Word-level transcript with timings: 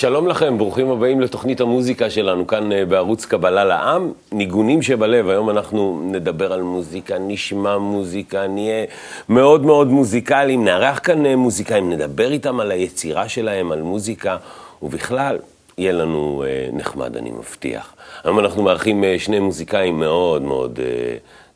שלום 0.00 0.28
לכם, 0.28 0.58
ברוכים 0.58 0.90
הבאים 0.90 1.20
לתוכנית 1.20 1.60
המוזיקה 1.60 2.10
שלנו 2.10 2.46
כאן 2.46 2.72
אה, 2.72 2.84
בערוץ 2.84 3.24
קבלה 3.24 3.64
לעם. 3.64 4.12
ניגונים 4.32 4.82
שבלב, 4.82 5.28
היום 5.28 5.50
אנחנו 5.50 6.00
נדבר 6.12 6.52
על 6.52 6.62
מוזיקה, 6.62 7.18
נשמע 7.18 7.78
מוזיקה, 7.78 8.46
נהיה 8.46 8.84
מאוד 9.28 9.64
מאוד 9.64 9.88
מוזיקליים, 9.88 10.64
נארח 10.64 11.00
כאן 11.02 11.26
אה, 11.26 11.36
מוזיקאים, 11.36 11.90
נדבר 11.92 12.32
איתם 12.32 12.60
על 12.60 12.70
היצירה 12.70 13.28
שלהם, 13.28 13.72
על 13.72 13.82
מוזיקה, 13.82 14.36
ובכלל, 14.82 15.38
יהיה 15.78 15.92
לנו 15.92 16.44
אה, 16.46 16.68
נחמד, 16.72 17.16
אני 17.16 17.30
מבטיח. 17.30 17.94
היום 18.24 18.38
אנחנו 18.38 18.62
מארחים 18.62 19.04
שני 19.18 19.38
מוזיקאים 19.38 19.98
מאוד 19.98 20.42
מאוד 20.42 20.78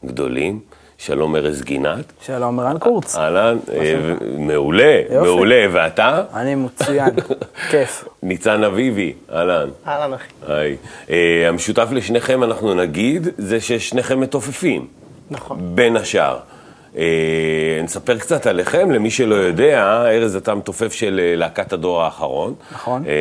גדולים. 0.05 0.61
שלום 1.05 1.37
ארז 1.37 1.63
גינת. 1.63 2.13
שלום 2.27 2.61
רן 2.61 2.79
קורץ. 2.79 3.17
אהלן, 3.17 3.59
אה, 3.73 4.15
מעולה, 4.39 5.03
מעולה, 5.23 5.67
ואתה? 5.73 6.23
אני 6.35 6.55
מצוין, 6.55 7.11
כיף. 7.71 8.05
ניצן 8.23 8.65
אביבי, 8.65 9.13
אהלן. 9.33 9.69
אהלן 9.87 10.15
אחי. 10.15 10.29
היי. 10.49 10.77
אה, 11.11 11.49
המשותף 11.49 11.89
לשניכם, 11.93 12.43
אנחנו 12.45 12.75
נגיד, 12.75 13.29
זה 13.39 13.61
ששניכם 13.61 14.21
מתופפים. 14.21 14.87
נכון. 15.31 15.59
בין 15.61 15.97
השאר. 15.97 16.39
אה, 16.97 17.81
נספר 17.83 18.19
קצת 18.19 18.47
עליכם, 18.47 18.91
למי 18.91 19.11
שלא 19.11 19.35
יודע, 19.35 20.05
ארז, 20.07 20.37
אתה 20.37 20.55
מתופף 20.55 20.93
של 20.93 21.21
אה, 21.23 21.37
להקת 21.37 21.73
הדור 21.73 22.03
האחרון. 22.03 22.55
נכון. 22.73 23.05
אה, 23.07 23.13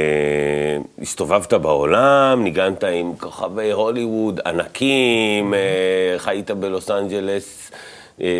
הסתובבת 1.01 1.53
בעולם, 1.53 2.43
ניגנת 2.43 2.83
עם 2.83 3.15
כוכבי 3.15 3.71
הוליווד 3.71 4.39
ענקים, 4.45 5.53
חיית 6.17 6.51
בלוס 6.51 6.91
אנג'לס. 6.91 7.71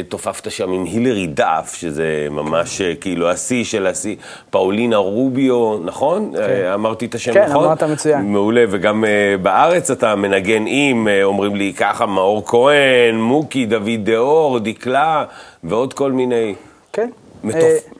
תופפת 0.09 0.51
שם 0.51 0.71
עם 0.71 0.83
הילרי 0.83 1.27
דאף, 1.27 1.75
שזה 1.75 2.27
ממש 2.31 2.81
כאילו 2.81 3.29
השיא 3.29 3.63
של 3.63 3.87
השיא, 3.87 4.15
פאולינה 4.49 4.97
רוביו, 4.97 5.79
נכון? 5.83 6.31
כן. 6.37 6.71
אמרתי 6.73 7.05
את 7.05 7.15
השם 7.15 7.33
כן, 7.33 7.45
נכון? 7.49 7.59
כן, 7.59 7.65
אמרת 7.65 7.83
מצוין. 7.83 8.31
מעולה, 8.31 8.63
וגם 8.69 9.03
בארץ 9.41 9.91
אתה 9.91 10.15
מנגן 10.15 10.63
עם, 10.67 11.07
אומרים 11.23 11.55
לי 11.55 11.73
ככה, 11.73 12.05
מאור 12.05 12.45
כהן, 12.45 13.15
מוקי, 13.15 13.65
דוד 13.65 13.89
דאור, 14.03 14.59
דקלה, 14.59 15.25
ועוד 15.63 15.93
כל 15.93 16.11
מיני... 16.11 16.55
כן. 16.93 17.09
מטופ... 17.43 17.90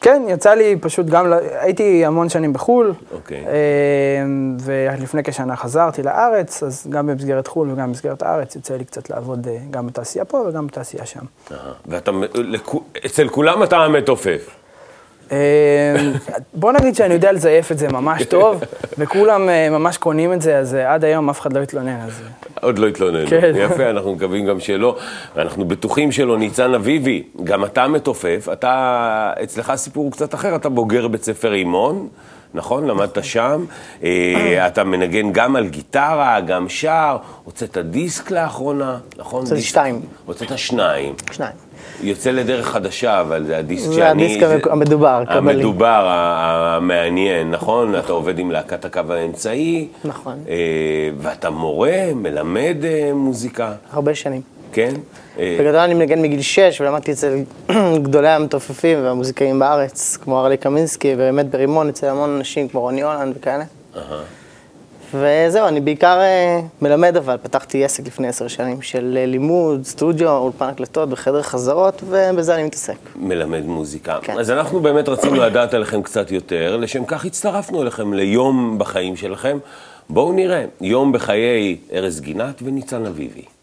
כן, 0.00 0.22
יצא 0.28 0.54
לי 0.54 0.76
פשוט 0.80 1.06
גם, 1.06 1.32
הייתי 1.60 2.04
המון 2.04 2.28
שנים 2.28 2.52
בחו"ל, 2.52 2.92
אוקיי. 3.12 3.44
ולפני 4.60 5.22
כשנה 5.24 5.56
חזרתי 5.56 6.02
לארץ, 6.02 6.62
אז 6.62 6.86
גם 6.90 7.06
במסגרת 7.06 7.46
חו"ל 7.46 7.70
וגם 7.70 7.88
במסגרת 7.88 8.22
הארץ 8.22 8.56
יוצא 8.56 8.76
לי 8.76 8.84
קצת 8.84 9.10
לעבוד 9.10 9.48
אה, 9.48 9.58
גם 9.70 9.86
בתעשייה 9.86 10.24
פה 10.24 10.44
וגם 10.48 10.66
בתעשייה 10.66 11.06
שם. 11.06 11.24
ואתה, 11.86 12.10
אצל 13.06 13.28
כולם 13.28 13.62
אתה 13.62 13.76
המתופף. 13.76 14.63
אה, 15.34 16.12
בוא 16.54 16.72
נגיד 16.72 16.94
שאני 16.94 17.14
יודע 17.14 17.32
לזייף 17.32 17.72
את 17.72 17.78
זה 17.78 17.88
ממש 17.88 18.24
טוב, 18.24 18.62
וכולם 18.98 19.48
אה, 19.48 19.70
ממש 19.70 19.96
קונים 19.96 20.32
את 20.32 20.42
זה, 20.42 20.58
אז 20.58 20.74
עד 20.74 21.04
היום 21.04 21.30
אף 21.30 21.40
אחד 21.40 21.52
לא 21.52 21.62
התלונן. 21.62 22.00
אז... 22.00 22.22
עוד 22.60 22.78
לא 22.78 22.88
התלונן. 22.88 23.26
כן. 23.26 23.52
יפה, 23.56 23.90
אנחנו 23.90 24.14
מקווים 24.14 24.46
גם 24.46 24.60
שלא. 24.60 24.96
ואנחנו 25.36 25.64
בטוחים 25.64 26.12
שלא. 26.12 26.38
ניצן 26.38 26.74
אביבי, 26.74 27.22
גם 27.44 27.64
אתה 27.64 27.88
מתופף, 27.88 28.48
אתה, 28.52 29.32
אצלך 29.42 29.70
הסיפור 29.70 30.04
הוא 30.04 30.12
קצת 30.12 30.34
אחר, 30.34 30.56
אתה 30.56 30.68
בוגר 30.68 31.08
בית 31.08 31.22
ספר 31.24 31.48
רימון. 31.48 32.08
נכון? 32.54 32.86
למדת 32.86 33.24
שם. 33.24 33.64
אה, 34.02 34.66
אתה 34.66 34.84
מנגן 34.84 35.32
גם 35.32 35.56
על 35.56 35.68
גיטרה, 35.68 36.40
גם 36.40 36.68
שר. 36.68 37.16
הוצאת 37.44 37.78
דיסק 37.78 38.30
לאחרונה, 38.30 38.98
נכון? 39.16 39.40
הוצאתי 39.40 39.62
שתיים. 39.62 40.00
הוצאת 40.26 40.58
שניים. 40.58 41.14
שניים. 41.32 41.63
יוצא 42.02 42.30
לדרך 42.30 42.66
חדשה, 42.66 43.20
אבל 43.20 43.44
זה 43.44 43.58
הדיסק 43.58 43.86
זה 43.86 43.94
שאני... 43.94 44.38
זה 44.38 44.46
הדיסק 44.46 44.66
המדובר, 44.66 45.22
קבלי. 45.24 45.52
המדובר, 45.52 46.06
המעניין, 46.08 47.50
נכון? 47.50 47.98
אתה 47.98 48.12
עובד 48.12 48.38
עם 48.38 48.50
להקת 48.50 48.84
הקו 48.84 49.00
האמצעי. 49.10 49.88
נכון. 50.04 50.34
אה, 50.48 50.54
ואתה 51.18 51.50
מורה, 51.50 52.14
מלמד 52.14 52.76
אה, 52.84 53.10
מוזיקה. 53.14 53.72
הרבה 53.92 54.14
שנים. 54.14 54.40
כן? 54.72 54.94
אה, 55.38 55.56
בגדול 55.60 55.76
אני 55.76 55.94
מנגן 55.94 56.22
מגיל 56.22 56.42
6, 56.42 56.80
ולמדתי 56.80 57.12
אצל 57.12 57.34
גדולי 58.04 58.28
המתופפים 58.28 59.04
והמוזיקאים 59.04 59.58
בארץ, 59.58 60.18
כמו 60.24 60.40
ארלי 60.40 60.56
קמינסקי, 60.56 61.14
ובאמת 61.14 61.50
ברימון 61.50 61.88
אצל 61.88 62.06
המון 62.06 62.36
אנשים 62.36 62.68
כמו 62.68 62.80
רוני 62.80 63.02
הולנד 63.02 63.36
וכאלה. 63.36 63.64
וזהו, 65.14 65.68
אני 65.68 65.80
בעיקר 65.80 66.20
אה, 66.20 66.60
מלמד 66.82 67.16
אבל, 67.16 67.36
פתחתי 67.42 67.84
עסק 67.84 68.06
לפני 68.06 68.28
עשר 68.28 68.48
שנים 68.48 68.82
של 68.82 69.18
אה, 69.20 69.26
לימוד, 69.26 69.84
סטודיו, 69.84 70.30
אולפן 70.30 70.68
הקלטות 70.68 71.08
וחדר 71.12 71.42
חזרות, 71.42 72.02
ובזה 72.06 72.54
אני 72.54 72.62
מתעסק. 72.62 72.96
מלמד 73.16 73.64
מוזיקה. 73.64 74.18
כן. 74.22 74.38
אז 74.38 74.50
אנחנו 74.50 74.80
באמת 74.80 75.08
רצינו 75.08 75.34
לדעת 75.34 75.74
עליכם 75.74 76.02
קצת 76.02 76.30
יותר, 76.30 76.76
לשם 76.76 77.04
כך 77.04 77.24
הצטרפנו 77.24 77.82
אליכם 77.82 78.12
ליום 78.14 78.78
בחיים 78.78 79.16
שלכם. 79.16 79.58
בואו 80.10 80.32
נראה, 80.32 80.64
יום 80.80 81.12
בחיי 81.12 81.76
ארז 81.92 82.20
גינת 82.20 82.62
וניצן 82.62 83.06
אביבי. 83.06 83.53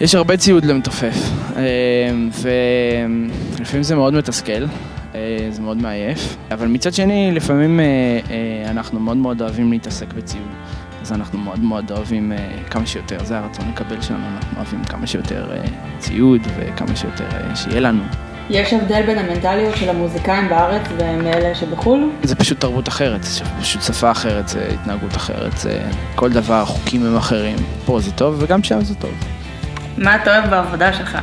יש 0.00 0.14
הרבה 0.14 0.36
ציוד 0.36 0.64
למתופף, 0.64 1.14
אה, 1.56 1.62
ולפעמים 3.58 3.82
זה 3.82 3.96
מאוד 3.96 4.14
מתסכל, 4.14 4.64
אה, 5.14 5.46
זה 5.50 5.62
מאוד 5.62 5.76
מעייף, 5.76 6.36
אבל 6.50 6.66
מצד 6.66 6.94
שני, 6.94 7.30
לפעמים 7.32 7.80
אה, 7.80 8.70
אנחנו 8.70 9.00
מאוד 9.00 9.16
מאוד 9.16 9.42
אוהבים 9.42 9.72
להתעסק 9.72 10.12
בציוד. 10.12 10.48
אז 11.02 11.12
אנחנו 11.12 11.38
מאוד 11.38 11.60
מאוד 11.60 11.92
אוהבים 11.92 12.32
כמה 12.70 12.86
שיותר, 12.86 13.24
זה 13.24 13.38
הרצון 13.38 13.68
לקבל 13.68 14.00
שלנו, 14.00 14.26
אנחנו 14.36 14.56
אוהבים 14.56 14.84
כמה 14.84 15.06
שיותר 15.06 15.48
ציוד 15.98 16.40
וכמה 16.56 16.96
שיותר 16.96 17.24
שיהיה 17.54 17.80
לנו. 17.80 18.02
יש 18.50 18.72
הבדל 18.72 19.02
בין 19.06 19.18
המנטליות 19.18 19.76
של 19.76 19.88
המוזיקאים 19.88 20.48
בארץ 20.48 20.82
ומאלה 20.98 21.54
שבחו"ל? 21.54 22.10
זה 22.22 22.34
פשוט 22.34 22.60
תרבות 22.60 22.88
אחרת, 22.88 23.22
זה 23.22 23.44
פשוט 23.60 23.82
שפה 23.82 24.10
אחרת, 24.10 24.48
זה 24.48 24.68
התנהגות 24.74 25.16
אחרת, 25.16 25.58
זה 25.58 25.82
כל 26.14 26.32
דבר, 26.32 26.64
חוקים 26.64 27.06
הם 27.06 27.16
אחרים. 27.16 27.56
פה 27.84 28.00
זה 28.00 28.12
טוב 28.12 28.36
וגם 28.38 28.62
שם 28.62 28.80
זה 28.80 28.94
טוב. 28.94 29.39
מה 29.98 30.16
אתה 30.16 30.38
אוהב 30.38 30.50
בעבודה 30.50 30.92
שלך? 30.92 31.18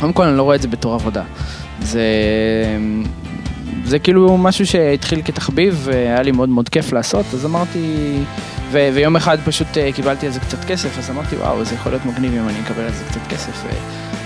קודם 0.00 0.12
כל 0.12 0.22
אני 0.22 0.36
לא 0.36 0.42
רואה 0.42 0.56
את 0.56 0.62
זה 0.62 0.68
בתור 0.68 0.94
עבודה. 0.94 1.22
זה, 1.80 2.02
זה 3.84 3.98
כאילו 3.98 4.38
משהו 4.38 4.66
שהתחיל 4.66 5.22
כתחביב 5.24 5.80
והיה 5.84 6.22
לי 6.22 6.32
מאוד 6.32 6.48
מאוד 6.48 6.68
כיף 6.68 6.92
לעשות, 6.92 7.26
אז 7.34 7.46
אמרתי, 7.46 8.16
ו, 8.70 8.88
ויום 8.94 9.16
אחד 9.16 9.38
פשוט 9.44 9.78
אה, 9.78 9.92
קיבלתי 9.92 10.26
על 10.26 10.32
זה 10.32 10.40
קצת 10.40 10.64
כסף, 10.64 10.98
אז 10.98 11.10
אמרתי 11.10 11.36
וואו, 11.36 11.64
זה 11.64 11.74
יכול 11.74 11.92
להיות 11.92 12.04
מגניב 12.04 12.32
אם 12.32 12.48
אני 12.48 12.60
אקבל 12.64 12.82
על 12.82 12.92
זה 12.92 13.04
קצת 13.04 13.20
כסף 13.28 13.64
ו, 13.64 13.68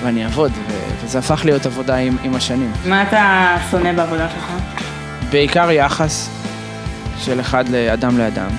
ואני 0.02 0.24
אעבוד, 0.24 0.52
ו, 0.68 0.72
וזה 1.04 1.18
הפך 1.18 1.44
להיות 1.44 1.66
עבודה 1.66 1.96
עם, 1.96 2.16
עם 2.22 2.34
השנים. 2.34 2.72
מה 2.86 3.02
אתה 3.02 3.56
שונא 3.70 3.92
בעבודה 3.92 4.28
שלך? 4.28 4.52
בעיקר 5.30 5.70
יחס 5.70 6.30
של 7.18 7.40
אחד 7.40 7.68
לאדם 7.68 8.18
לאדם, 8.18 8.50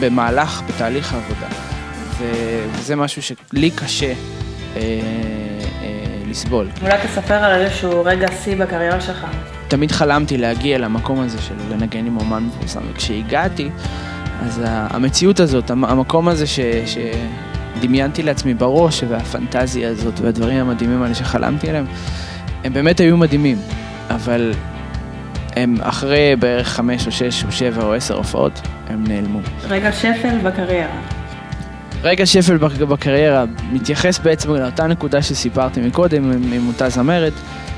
במהלך, 0.00 0.62
בתהליך 0.68 1.14
העבודה. 1.14 1.65
וזה 2.18 2.96
משהו 2.96 3.22
שלי 3.22 3.70
קשה 3.70 4.06
אה, 4.06 4.12
אה, 4.76 6.22
לסבול. 6.28 6.68
אולי 6.82 6.94
תספר 7.04 7.34
על 7.34 7.60
איזשהו 7.60 8.04
רגע 8.04 8.26
שיא 8.44 8.56
בקריירה 8.56 9.00
שלך. 9.00 9.26
תמיד 9.68 9.92
חלמתי 9.92 10.36
להגיע 10.36 10.78
למקום 10.78 11.20
הזה 11.20 11.42
של 11.42 11.54
לנגן 11.70 12.06
עם 12.06 12.16
אומן 12.16 12.42
מפורסם, 12.42 12.80
וכשהגעתי, 12.92 13.70
אז 14.42 14.60
המציאות 14.64 15.40
הזאת, 15.40 15.70
המקום 15.70 16.28
הזה 16.28 16.46
ש... 16.46 16.60
שדמיינתי 17.76 18.22
לעצמי 18.22 18.54
בראש, 18.54 19.02
והפנטזיה 19.08 19.88
הזאת, 19.88 20.20
והדברים 20.20 20.58
המדהימים 20.58 21.02
האלה 21.02 21.14
שחלמתי 21.14 21.68
עליהם, 21.68 21.86
הם 22.64 22.72
באמת 22.72 23.00
היו 23.00 23.16
מדהימים, 23.16 23.58
אבל 24.10 24.52
הם 25.56 25.76
אחרי 25.80 26.36
בערך 26.38 26.68
חמש 26.68 27.06
או 27.06 27.12
שש 27.12 27.44
או 27.44 27.52
שבע 27.52 27.82
או 27.82 27.94
עשר 27.94 28.16
הופעות, 28.16 28.60
הם 28.88 29.04
נעלמו. 29.06 29.40
רגע 29.68 29.92
שפל 29.92 30.38
בקריירה. 30.42 31.15
רגע 32.02 32.26
שפל 32.26 32.56
בקריירה 32.56 33.44
מתייחס 33.72 34.18
בעצם 34.18 34.54
לאותה 34.54 34.86
נקודה 34.86 35.22
שסיפרתי 35.22 35.80
מקודם 35.80 36.32
עם, 36.32 36.52
עם 36.52 36.68
אותה 36.68 36.88
זמרת, 36.88 37.32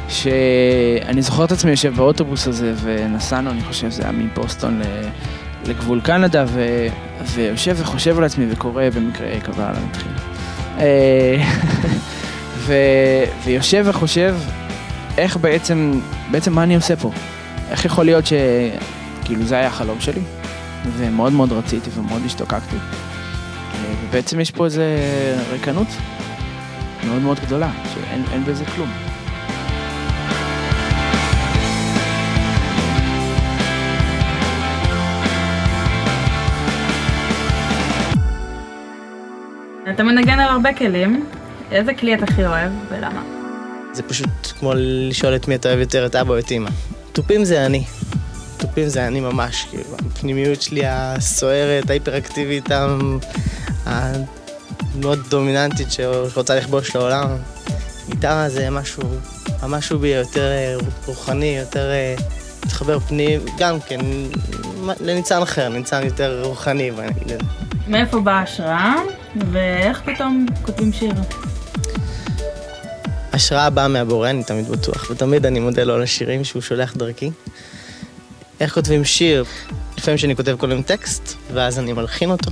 שאני 0.09 1.23
זוכר 1.23 1.45
את 1.45 1.53
עצמי 1.53 1.71
יושב 1.71 1.95
באוטובוס 1.97 2.49
הזה 2.49 2.75
ונסענו, 2.83 3.51
אני 3.51 3.63
חושב 3.63 3.91
שזה 3.91 4.03
היה 4.03 4.13
מבוסטון 4.13 4.81
לגבול 5.67 6.01
קנדה, 6.01 6.45
ו, 6.49 6.87
ויושב 7.25 7.77
וחושב 7.79 8.19
על 8.19 8.25
עצמי 8.25 8.47
וקורא 8.51 8.83
במקרה 8.95 9.41
קבע 9.41 9.69
על 9.69 9.75
המתחיל. 9.77 10.13
אה, 10.79 11.45
ו, 12.67 12.75
ויושב 13.45 13.85
וחושב 13.89 14.37
איך 15.19 15.37
בעצם, 15.37 16.01
בעצם 16.31 16.53
מה 16.53 16.63
אני 16.63 16.77
עושה 16.77 16.97
פה? 16.97 17.11
איך 17.71 17.85
יכול 17.85 18.05
להיות 18.05 18.27
ש... 18.27 18.33
כאילו 19.25 19.45
זה 19.45 19.57
היה 19.57 19.67
החלום 19.67 20.01
שלי, 20.01 20.21
ומאוד 20.97 21.33
מאוד 21.33 21.53
רציתי 21.53 21.91
ומאוד 21.95 22.23
השתוקקתי. 22.27 22.77
ובעצם 24.09 24.41
יש 24.41 24.51
פה 24.51 24.65
איזה 24.65 24.85
ריקנות 25.53 25.87
מאוד 27.05 27.23
מאוד 27.23 27.41
גדולה, 27.41 27.71
שאין 27.95 28.45
בזה 28.45 28.65
כלום. 28.65 28.89
אתה 39.91 40.03
מנגן 40.03 40.41
על 40.41 40.49
הרבה 40.49 40.73
כלים, 40.73 41.27
איזה 41.71 41.95
כלי 41.95 42.15
אתה 42.15 42.25
הכי 42.25 42.47
אוהב 42.47 42.73
ולמה? 42.89 43.23
זה 43.93 44.03
פשוט 44.03 44.29
כמו 44.59 44.73
לשאול 44.77 45.37
את 45.37 45.49
מי 45.49 45.55
אתה 45.55 45.69
אוהב 45.69 45.81
יותר, 45.81 46.07
את 46.07 46.17
אבא 46.17 46.35
או 46.35 46.39
את 46.39 46.53
אמא. 46.53 46.71
תופים 47.13 47.45
זה 47.45 47.67
אני. 47.67 47.85
תופים 48.57 48.89
זה 48.89 49.07
אני 49.07 49.21
ממש, 49.21 49.67
כאילו, 49.71 49.97
הפנימיות 50.07 50.63
שלי 50.63 50.83
הסוערת, 50.87 51.91
ההיפראקטיבית, 51.91 52.69
המאוד 53.89 55.19
דומיננטית 55.29 55.89
שרוצה 55.93 56.55
לכבוש 56.55 56.97
לעולם. 56.97 57.29
גיטרה 58.11 58.49
זה 58.49 58.71
משהו, 58.71 59.03
משהו 59.69 59.99
בי 59.99 60.09
יותר 60.09 60.51
אה, 60.51 60.77
רוחני, 61.07 61.59
יותר 61.59 61.91
אה, 61.91 62.15
פנים, 63.09 63.41
גם 63.59 63.81
כן, 63.81 64.01
לניצן 65.01 65.43
אחר, 65.43 65.69
ניצן 65.69 66.05
יותר 66.05 66.43
רוחני, 66.45 66.91
בוא 66.91 67.03
נגיד 67.03 67.23
את 67.23 67.29
זה. 67.29 67.37
מאיפה 67.89 68.21
באה 68.21 68.35
ההשראה, 68.35 68.95
ואיך 69.53 70.03
פתאום 70.05 70.47
כותבים 70.63 70.93
שיר? 70.93 71.13
השראה 73.33 73.71
באה 73.71 73.89
מהבורא, 73.89 74.31
אני 74.31 74.45
תמיד 74.45 74.69
בטוח, 74.69 75.11
ותמיד 75.11 75.47
אני 75.47 75.61
מודה 75.61 75.85
לו 75.85 75.95
על 75.95 76.03
השירים 76.03 76.45
שהוא 76.45 76.63
שולח 76.63 76.97
דרכי. 76.97 77.31
איך 78.61 78.75
כותבים 78.75 79.05
שיר? 79.05 79.45
לפעמים 79.99 80.19
שאני 80.19 80.37
כותב 80.37 80.57
יום 80.71 80.83
טקסט, 80.83 81.35
ואז 81.53 81.79
אני 81.79 81.93
מלחין 81.93 82.31
אותו. 82.31 82.51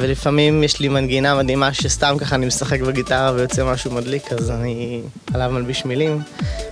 ולפעמים 0.00 0.64
יש 0.64 0.80
לי 0.80 0.88
מנגינה 0.88 1.34
מדהימה 1.34 1.74
שסתם 1.74 2.16
ככה 2.18 2.34
אני 2.34 2.46
משחק 2.46 2.80
בגיטרה 2.80 3.32
ויוצא 3.34 3.72
משהו 3.72 3.90
מדליק, 3.90 4.32
אז 4.32 4.50
אני 4.50 5.00
עליו 5.34 5.50
מלביש 5.50 5.84
מילים. 5.84 6.20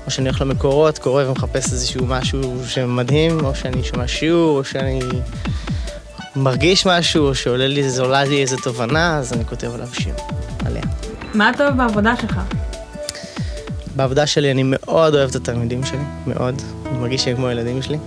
או 0.07 0.11
שאני 0.11 0.29
הולך 0.29 0.41
למקורות, 0.41 0.99
קורא 0.99 1.25
ומחפש 1.25 1.73
איזשהו 1.73 2.07
משהו 2.07 2.63
שמדהים, 2.67 3.45
או 3.45 3.55
שאני 3.55 3.85
שומע 3.85 4.09
שיעור, 4.09 4.59
או 4.59 4.65
שאני 4.65 5.01
מרגיש 6.37 6.87
משהו, 6.87 7.27
או 7.27 7.35
שעולה 7.35 7.67
לי, 7.67 7.91
זה 7.91 8.03
עולה 8.03 8.25
לי 8.25 8.43
איזה 8.43 8.57
תובנה, 8.57 9.19
אז 9.19 9.33
אני 9.33 9.45
כותב 9.45 9.75
עליו 9.75 9.89
שיר, 9.93 10.15
עליה. 10.67 10.83
מה 11.35 11.51
טוב 11.57 11.77
בעבודה 11.77 12.15
שלך? 12.21 12.41
בעבודה 13.97 14.27
שלי 14.27 14.51
אני 14.51 14.63
מאוד 14.65 15.15
אוהב 15.15 15.31
את 15.31 15.37
התלמידים 15.37 15.85
שלי, 15.85 16.05
מאוד. 16.27 16.63
אני 16.87 16.99
מרגיש 16.99 17.25
שהם 17.25 17.37
כמו 17.37 17.51
ילדים 17.51 17.83
שלי. 17.83 17.99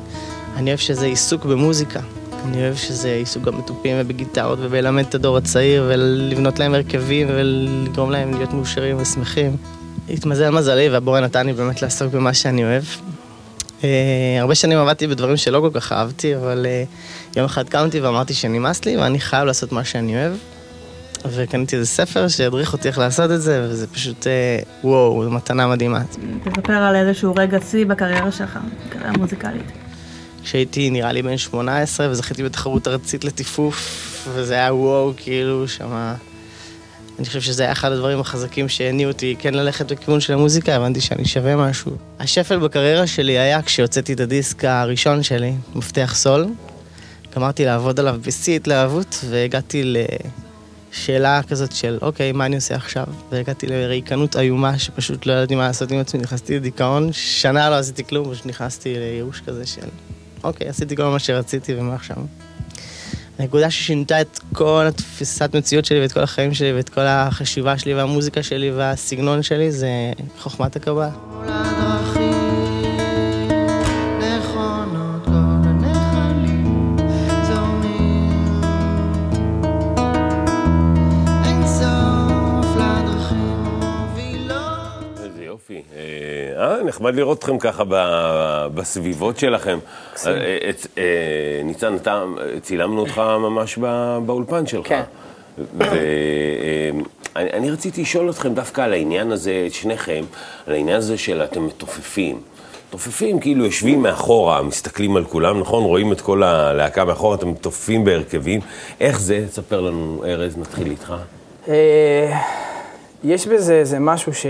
אני 0.57 0.69
אוהב 0.69 0.79
שזה 0.79 1.05
עיסוק 1.05 1.45
במוזיקה. 1.45 1.99
אני 2.45 2.61
אוהב 2.61 2.75
שזה 2.75 3.13
עיסוק 3.13 3.43
גם 3.43 3.57
בתופים 3.57 3.97
ובגיטרות 3.99 4.59
ובלמד 4.61 5.05
את 5.09 5.15
הדור 5.15 5.37
הצעיר 5.37 5.85
ולבנות 5.89 6.59
להם 6.59 6.73
הרכבים 6.73 7.27
ולגרום 7.29 8.11
להם 8.11 8.33
להיות 8.33 8.53
מאושרים 8.53 8.97
ושמחים. 9.01 9.57
התמזל 10.09 10.49
מזלי 10.49 10.89
והבורא 10.89 11.19
נתן 11.19 11.45
לי 11.45 11.53
באמת 11.53 11.81
לעסוק 11.81 12.13
במה 12.13 12.33
שאני 12.33 12.63
אוהב. 12.63 12.83
Uh, 13.81 13.83
הרבה 14.39 14.55
שנים 14.55 14.77
עבדתי 14.77 15.07
בדברים 15.07 15.37
שלא 15.37 15.59
כל 15.59 15.79
כך 15.79 15.91
אהבתי, 15.91 16.35
אבל 16.35 16.65
uh, 16.65 17.37
יום 17.37 17.45
אחד 17.45 17.69
קמתי 17.69 17.99
ואמרתי 17.99 18.33
שנמאס 18.33 18.85
לי 18.85 18.97
ואני 18.97 19.19
חייב 19.19 19.45
לעשות 19.45 19.71
מה 19.71 19.83
שאני 19.83 20.15
אוהב. 20.15 20.33
וקניתי 21.25 21.75
איזה 21.75 21.87
ספר 21.87 22.27
שידריך 22.27 22.73
אותי 22.73 22.87
איך 22.87 22.97
לעשות 22.97 23.31
את 23.31 23.41
זה, 23.41 23.67
וזה 23.69 23.87
פשוט, 23.87 24.23
uh, 24.23 24.85
וואו, 24.85 25.23
זו 25.23 25.31
מתנה 25.31 25.67
מדהימה. 25.67 26.01
תספר 26.43 26.73
על 26.73 26.95
איזשהו 26.95 27.33
רגע 27.35 27.57
שיא 27.61 27.85
בקריירה 27.85 28.31
שלך, 28.31 28.59
בקריירה 28.87 29.11
מוזיקלית. 29.11 29.78
כשהייתי 30.43 30.89
נראה 30.89 31.11
לי 31.11 31.21
בן 31.21 31.37
18 31.37 32.09
וזכיתי 32.09 32.43
בתחרות 32.43 32.87
ארצית 32.87 33.23
לטיפוף, 33.23 34.27
וזה 34.33 34.53
היה 34.53 34.73
וואו, 34.73 35.13
כאילו, 35.17 35.67
שמה... 35.67 36.15
אני 37.19 37.27
חושב 37.27 37.41
שזה 37.41 37.63
היה 37.63 37.71
אחד 37.71 37.91
הדברים 37.91 38.19
החזקים 38.19 38.69
שהניעו 38.69 39.11
אותי 39.11 39.35
כן 39.39 39.53
ללכת 39.53 39.91
בכיוון 39.91 40.19
של 40.19 40.33
המוזיקה, 40.33 40.75
הבנתי 40.75 41.01
שאני 41.01 41.25
שווה 41.25 41.55
משהו. 41.55 41.91
השפל 42.19 42.59
בקריירה 42.59 43.07
שלי 43.07 43.39
היה 43.39 43.61
כשהוצאתי 43.61 44.13
את 44.13 44.19
הדיסק 44.19 44.65
הראשון 44.65 45.23
שלי, 45.23 45.53
מפתח 45.75 46.11
סול. 46.15 46.47
גמרתי 47.35 47.65
לעבוד 47.65 47.99
עליו 47.99 48.19
בשיא 48.25 48.55
התלהבות, 48.55 49.25
והגעתי 49.29 49.93
לשאלה 50.93 51.41
כזאת 51.43 51.71
של, 51.71 51.97
אוקיי, 52.01 52.31
מה 52.31 52.45
אני 52.45 52.55
עושה 52.55 52.75
עכשיו? 52.75 53.05
והגעתי 53.31 53.67
לריקנות 53.67 54.35
איומה, 54.35 54.79
שפשוט 54.79 55.25
לא 55.25 55.33
ידעתי 55.33 55.55
מה 55.55 55.67
לעשות 55.67 55.91
עם 55.91 55.99
עצמי, 55.99 56.21
נכנסתי 56.21 56.55
לדיכאון, 56.55 57.09
שנה 57.13 57.69
לא 57.69 57.75
עשיתי 57.75 58.03
כלום, 58.03 58.33
פשוט 58.33 58.45
נכנסתי 58.45 58.93
לייאוש 58.93 59.41
כזה 59.41 59.65
של, 59.65 59.87
אוקיי, 60.43 60.67
עשיתי 60.67 60.95
כל 60.95 61.03
מה 61.03 61.19
שרציתי, 61.19 61.75
ומה 61.75 61.95
עכשיו? 61.95 62.17
הנקודה 63.39 63.71
ששינתה 63.71 64.21
את 64.21 64.39
כל 64.53 64.85
התפיסת 64.87 65.55
מציאות 65.55 65.85
שלי 65.85 66.01
ואת 66.01 66.11
כל 66.11 66.19
החיים 66.19 66.53
שלי 66.53 66.73
ואת 66.73 66.89
כל 66.89 67.01
החשיבה 67.01 67.77
שלי 67.77 67.93
והמוזיקה 67.93 68.43
שלי 68.43 68.71
והסגנון 68.71 69.43
שלי 69.43 69.71
זה 69.71 69.89
חוכמת 70.39 70.75
הקבלה. 70.75 71.09
נחמד 86.99 87.15
לראות 87.15 87.39
אתכם 87.39 87.57
ככה 87.57 87.83
בסביבות 88.73 89.37
שלכם. 89.39 89.79
אה, 90.27 90.31
אה, 90.97 91.61
ניצן, 91.63 91.95
אתה, 91.95 92.23
צילמנו 92.61 92.99
אותך 93.01 93.17
ממש 93.17 93.77
באולפן 94.25 94.67
שלך. 94.67 94.87
כן. 94.87 95.01
ואני 97.35 97.71
רציתי 97.71 98.01
לשאול 98.01 98.29
אתכם 98.29 98.53
דווקא 98.53 98.81
על 98.81 98.93
העניין 98.93 99.31
הזה, 99.31 99.63
את 99.67 99.73
שניכם, 99.73 100.23
על 100.67 100.73
העניין 100.73 100.97
הזה 100.97 101.17
של 101.17 101.43
אתם 101.43 101.65
מתופפים. 101.65 102.41
מתופפים 102.89 103.39
כאילו 103.39 103.65
יושבים 103.65 104.01
מאחורה, 104.01 104.61
מסתכלים 104.61 105.15
על 105.15 105.25
כולם, 105.25 105.59
נכון? 105.59 105.83
רואים 105.83 106.11
את 106.11 106.21
כל 106.21 106.43
הלהקה 106.43 107.05
מאחורה, 107.05 107.35
אתם 107.35 107.51
מתופפים 107.51 108.05
בהרכבים. 108.05 108.61
איך 108.99 109.19
זה? 109.19 109.45
תספר 109.47 109.81
לנו, 109.81 110.23
ארז, 110.25 110.57
נתחיל 110.57 110.91
איתך. 110.91 111.13
יש 113.23 113.47
בזה 113.47 113.73
איזה 113.73 113.99
משהו 113.99 114.33
ש... 114.33 114.45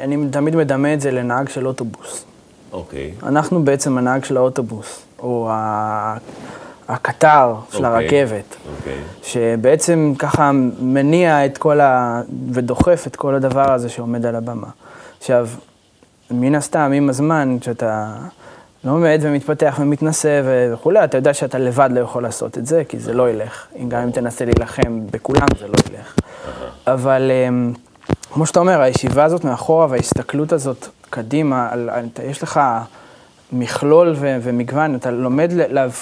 אני 0.00 0.28
תמיד 0.30 0.56
מדמה 0.56 0.94
את 0.94 1.00
זה 1.00 1.10
לנהג 1.10 1.48
של 1.48 1.66
אוטובוס. 1.66 2.24
אוקיי. 2.72 3.12
Okay. 3.20 3.26
אנחנו 3.26 3.64
בעצם 3.64 3.98
הנהג 3.98 4.24
של 4.24 4.36
האוטובוס, 4.36 5.02
או 5.18 5.50
הקטר 6.88 7.54
של 7.70 7.84
okay. 7.84 7.88
אוקיי. 7.88 8.04
הרכבת. 8.04 8.56
אוקיי. 8.78 8.92
Okay. 8.92 9.26
שבעצם 9.26 10.12
ככה 10.18 10.50
מניע 10.80 11.46
את 11.46 11.58
כל 11.58 11.80
ה... 11.80 12.22
ודוחף 12.52 13.04
את 13.06 13.16
כל 13.16 13.34
הדבר 13.34 13.72
הזה 13.72 13.88
שעומד 13.88 14.26
על 14.26 14.36
הבמה. 14.36 14.68
עכשיו, 15.18 15.48
מן 16.30 16.54
הסתם, 16.54 16.92
עם 16.94 17.08
הזמן, 17.08 17.56
כשאתה 17.60 18.14
לומד 18.84 19.18
ומתפתח 19.22 19.76
ומתנשא 19.80 20.42
וכולי, 20.72 21.04
אתה 21.04 21.16
יודע 21.16 21.34
שאתה 21.34 21.58
לבד 21.58 21.90
לא 21.92 22.00
יכול 22.00 22.22
לעשות 22.22 22.58
את 22.58 22.66
זה, 22.66 22.82
כי 22.88 22.98
זה 22.98 23.12
לא 23.12 23.30
ילך. 23.30 23.66
גם 23.88 24.02
אם 24.02 24.10
תנסה 24.10 24.44
להילחם 24.44 25.00
בכולם, 25.10 25.46
זה 25.58 25.66
לא 25.66 25.74
ילך. 25.90 26.14
אבל... 26.86 27.30
אמ, 27.48 27.72
כמו 28.32 28.46
שאתה 28.46 28.60
אומר, 28.60 28.80
הישיבה 28.80 29.24
הזאת 29.24 29.44
מאחורה 29.44 29.86
וההסתכלות 29.90 30.52
הזאת 30.52 30.88
קדימה, 31.10 31.68
על, 31.70 31.90
על, 31.90 32.04
יש 32.24 32.42
לך 32.42 32.60
מכלול 33.52 34.14
ו, 34.16 34.36
ומגוון, 34.42 34.94
אתה 34.94 35.10
לומד 35.10 35.52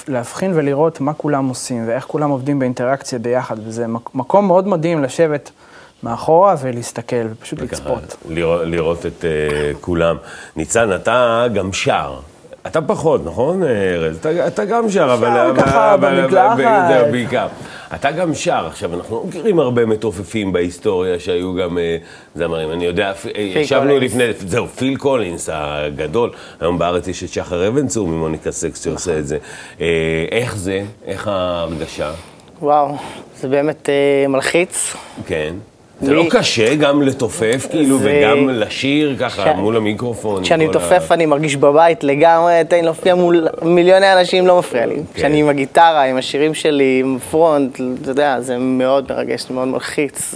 להבחין 0.07 0.51
ולראות 0.55 1.01
מה 1.01 1.13
כולם 1.13 1.47
עושים 1.47 1.87
ואיך 1.87 2.05
כולם 2.05 2.29
עובדים 2.29 2.59
באינטראקציה 2.59 3.19
ביחד, 3.19 3.55
וזה 3.65 3.85
מקום 4.13 4.47
מאוד 4.47 4.67
מדהים 4.67 5.03
לשבת. 5.03 5.51
מאחורה 6.03 6.55
ולהסתכל 6.61 7.25
ופשוט 7.31 7.59
לצפות. 7.61 8.15
לראות, 8.29 8.61
לראות 8.67 9.05
את 9.05 9.21
uh, 9.21 9.77
כולם. 9.81 10.17
ניצן, 10.55 10.95
אתה 10.95 11.45
גם 11.53 11.73
שר. 11.73 12.19
אתה 12.67 12.81
פחות, 12.81 13.25
נכון, 13.25 13.63
ארז? 13.63 14.17
אתה, 14.17 14.47
אתה 14.47 14.65
גם 14.65 14.89
שר, 14.89 15.13
אבל... 15.13 15.27
שר 15.27 15.53
ככה 15.55 15.97
במקלחת. 15.97 16.57
בעיקר. 17.11 17.47
אתה 17.95 18.11
גם 18.11 18.33
שר, 18.33 18.67
עכשיו, 18.67 18.93
אנחנו 18.93 19.15
לא 19.15 19.23
מכירים 19.27 19.59
הרבה 19.59 19.85
מתופפים 19.85 20.53
בהיסטוריה 20.53 21.19
שהיו 21.19 21.55
גם 21.55 21.77
אה, 21.77 21.97
זמרים. 22.35 22.71
אני 22.71 22.85
יודע, 22.85 23.13
ישבנו 23.35 23.99
לפני, 23.99 24.23
זהו, 24.37 24.67
פיל 24.67 24.97
קולינס 24.97 25.49
הגדול, 25.53 26.31
היום 26.61 26.77
בארץ 26.79 27.07
יש 27.07 27.23
את 27.23 27.29
שחר 27.29 27.67
אבן 27.67 27.87
צור 27.87 28.07
ממוניקה 28.07 28.51
סקס 28.51 28.83
שעושה 28.83 29.11
נכון. 29.11 29.21
את 29.21 29.27
זה. 29.27 29.37
אה, 29.81 30.25
איך 30.31 30.55
זה? 30.55 30.81
איך 31.05 31.27
ההרגשה? 31.27 32.11
וואו, 32.61 32.95
זה 33.39 33.47
באמת 33.47 33.89
אה, 33.89 34.27
מלחיץ. 34.27 34.93
כן. 35.25 35.53
זה 36.03 36.13
לא 36.13 36.25
קשה 36.29 36.75
גם 36.75 37.01
לתופף, 37.01 37.67
כאילו, 37.71 37.97
וגם 38.01 38.49
לשיר 38.49 39.15
ככה 39.19 39.53
מול 39.53 39.77
המיקרופון? 39.77 40.43
כשאני 40.43 40.67
מתופף 40.67 41.11
אני 41.11 41.25
מרגיש 41.25 41.55
בבית 41.55 42.03
לגמרי, 42.03 42.61
תן 42.67 42.75
לי 42.75 42.81
להופיע 42.81 43.15
מול 43.15 43.47
מיליוני 43.61 44.13
אנשים, 44.13 44.47
לא 44.47 44.59
מפריע 44.59 44.85
לי. 44.85 44.95
כן. 44.95 45.01
כשאני 45.13 45.39
עם 45.39 45.49
הגיטרה, 45.49 46.03
עם 46.03 46.17
השירים 46.17 46.53
שלי, 46.53 46.99
עם 47.03 47.17
front, 47.31 47.79
אתה 48.01 48.11
יודע, 48.11 48.41
זה 48.41 48.57
מאוד 48.57 49.05
מרגש, 49.09 49.45
מאוד 49.51 49.67
מלחיץ. 49.67 50.35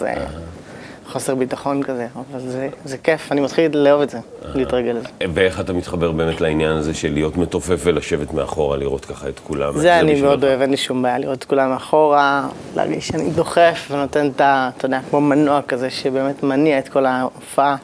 חוסר 1.12 1.36
ביטחון 1.36 1.84
כזה, 1.84 2.08
אבל 2.16 2.40
זה, 2.40 2.70
זה 2.86 2.98
כיף, 2.98 3.32
אני 3.32 3.42
מתחיל 3.42 3.78
לאהוב 3.78 4.02
את 4.02 4.10
זה, 4.10 4.20
להתרגל 4.56 4.92
לזה. 4.92 5.08
ואיך 5.34 5.60
אתה 5.60 5.74
מתחבר 5.74 6.12
באמת 6.12 6.42
לעניין 6.42 6.72
הזה 6.72 6.94
של 6.94 7.14
להיות 7.14 7.38
מתופף 7.38 7.80
ולשבת 7.84 8.34
מאחורה, 8.34 8.78
לראות 8.78 9.06
ככה 9.06 9.30
את 9.30 9.40
כולם? 9.40 9.70
איך 9.70 9.78
זה 9.78 10.00
אני? 10.00 10.22
מאוד 10.22 10.44
אוהב, 10.44 10.62
אין 10.62 10.70
לי 10.70 10.78
שום 10.78 11.02
בעיה 11.02 11.18
לראות 11.18 11.38
את 11.38 11.44
כולם 11.44 11.70
מאחורה, 11.70 12.48
להרגיש 12.76 13.08
שאני 13.08 13.30
דוחף 13.30 13.88
ונותן 13.92 14.30
את 14.36 14.42
ה... 14.42 14.70
אתה 14.78 14.86
יודע, 14.86 15.00
כמו 15.10 15.22
מנוע 15.22 15.62
כזה 15.62 15.90
שבאמת 15.90 16.44
מניע 16.44 16.80
את 16.80 16.90
כל 16.90 17.06
ההופעה. 17.06 17.76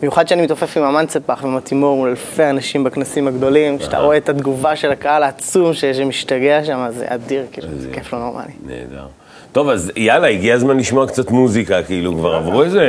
במיוחד 0.00 0.28
שאני 0.28 0.42
מתעופף 0.42 0.76
עם 0.76 0.82
המנצפח 0.82 1.40
ועם 1.42 1.56
התימור 1.56 1.96
מול 1.96 2.08
אלפי 2.08 2.44
אנשים 2.44 2.84
בכנסים 2.84 3.28
הגדולים, 3.28 3.78
שאתה 3.80 3.98
רואה 3.98 4.16
את 4.16 4.28
התגובה 4.28 4.76
של 4.76 4.92
הקהל 4.92 5.22
העצום 5.22 5.74
שמשתגע 5.74 6.64
שם, 6.64 6.86
זה 6.90 7.04
אדיר, 7.08 7.46
כאילו, 7.52 7.68
זה 7.76 7.90
כיף 7.92 8.12
לא 8.12 8.18
נורמלי. 8.18 8.52
נהדר. 8.66 9.06
טוב, 9.52 9.68
אז 9.68 9.92
יאללה, 9.96 10.28
הגיע 10.28 10.54
הזמן 10.54 10.76
לשמוע 10.76 11.06
קצת 11.06 11.30
מוזיקה, 11.30 11.82
כאילו, 11.82 12.14
כבר 12.14 12.34
עברו 12.34 12.62
איזה 12.62 12.86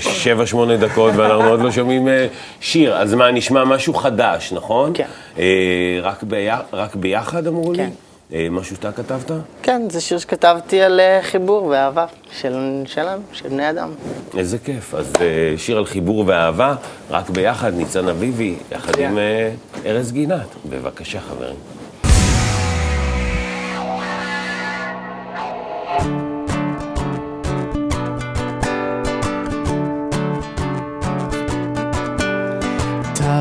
שבע, 0.00 0.46
שמונה 0.46 0.76
דקות 0.76 1.14
ואנחנו 1.16 1.48
עוד 1.48 1.60
לא 1.60 1.70
שומעים 1.70 2.08
אה, 2.08 2.26
שיר. 2.60 2.96
אז 2.96 3.14
מה, 3.14 3.30
נשמע 3.30 3.64
משהו 3.64 3.94
חדש, 3.94 4.52
נכון? 4.52 4.90
כן. 4.94 5.06
אה, 5.38 5.98
רק, 6.02 6.22
בי... 6.22 6.48
רק 6.72 6.96
ביחד 6.96 7.46
אמרו 7.46 7.72
לי? 7.72 7.78
כן. 7.78 7.90
אה, 8.32 8.46
משהו 8.50 8.76
שאתה 8.76 8.92
כתבת? 8.92 9.30
כן, 9.62 9.82
זה 9.90 10.00
שיר 10.00 10.18
שכתבתי 10.18 10.80
על 10.82 11.00
חיבור 11.22 11.64
ואהבה 11.66 12.06
של, 12.40 12.82
שלנו, 12.86 13.22
של 13.32 13.48
בני 13.48 13.70
אדם. 13.70 13.90
איזה 14.36 14.58
כיף. 14.58 14.94
אז 14.94 15.12
אה, 15.20 15.54
שיר 15.56 15.78
על 15.78 15.86
חיבור 15.86 16.24
ואהבה, 16.26 16.74
רק 17.10 17.30
ביחד, 17.30 17.74
ניצן 17.74 18.08
אביבי, 18.08 18.54
יחד 18.72 18.98
עם 18.98 19.18
אה, 19.18 19.50
ארז 19.86 20.12
גינת. 20.12 20.46
בבקשה, 20.70 21.20
חברים. 21.20 21.77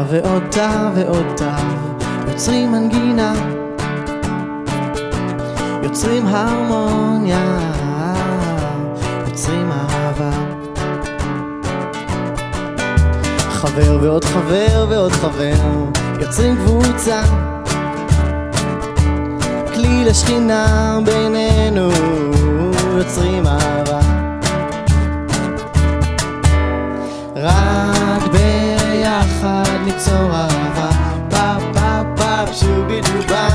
ועוד 0.09 0.43
תא 0.51 0.89
ועוד 0.95 1.25
תא, 1.35 1.57
יוצרים 2.27 2.71
מנגינה, 2.71 3.33
יוצרים 5.83 6.27
הרמוניה, 6.27 7.59
יוצרים 9.27 9.71
אהבה. 9.71 10.31
חבר 13.49 13.97
ועוד 14.01 14.25
חבר 14.25 14.85
ועוד 14.89 15.11
חבר, 15.11 15.53
יוצרים 16.19 16.55
קבוצה, 16.55 17.21
כלי 19.73 20.05
לשכינה 20.05 20.99
בינינו, 21.05 21.89
יוצרים 22.97 23.47
אהבה. 23.47 23.99
רק 27.35 27.96
ביחד 29.27 29.79
ניצור 29.85 30.31
אהבה, 30.31 30.89
פאפ 31.29 31.63
פאפ 31.73 32.05
פאפ 32.17 32.55
שובי 32.55 33.01
דובה. 33.01 33.46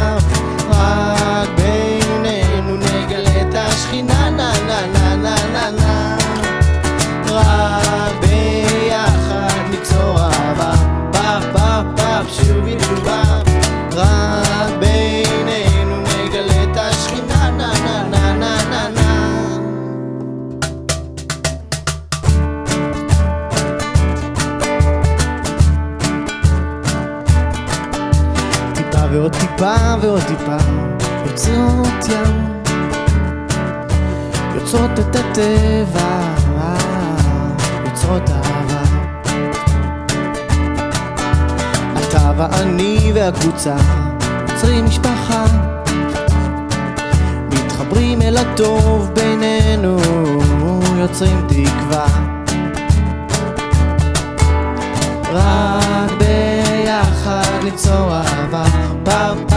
טיפה 29.63 29.95
ועוד 30.01 30.23
טיפה 30.23 30.57
יוצרות 31.27 32.09
ים 32.09 32.63
יוצרות 34.55 34.91
את 34.99 35.17
הטבע 35.17 36.35
יוצרות 37.85 38.31
אהבה. 38.31 38.83
אתה 41.95 42.33
ואני 42.37 43.13
והקבוצה 43.15 43.77
יוצרים 44.49 44.85
משפחה 44.85 45.45
מתחברים 47.51 48.23
אל 48.23 48.37
הטוב 48.37 49.11
בינינו 49.15 49.99
יוצרים 50.99 51.47
תקווה. 51.49 52.07
רק 55.33 56.11
ביחד 56.19 57.65
ניצור 57.65 58.13
אהבה, 58.15 58.65
פאפ 59.05 59.52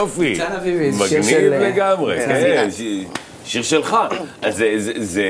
יופי. 0.00 0.28
ניצן 0.30 0.52
אביבי, 0.56 0.92
זה 0.92 1.08
שיר 1.08 1.18
מגניב 1.20 1.30
של, 1.40 1.52
אה, 1.52 1.68
לגמרי, 1.68 2.16
כן. 2.18 2.26
כן, 2.28 2.68
ש- 2.70 3.06
שיר 3.52 3.62
שלך. 3.62 3.96
אז 4.42 4.64
זה. 4.96 5.24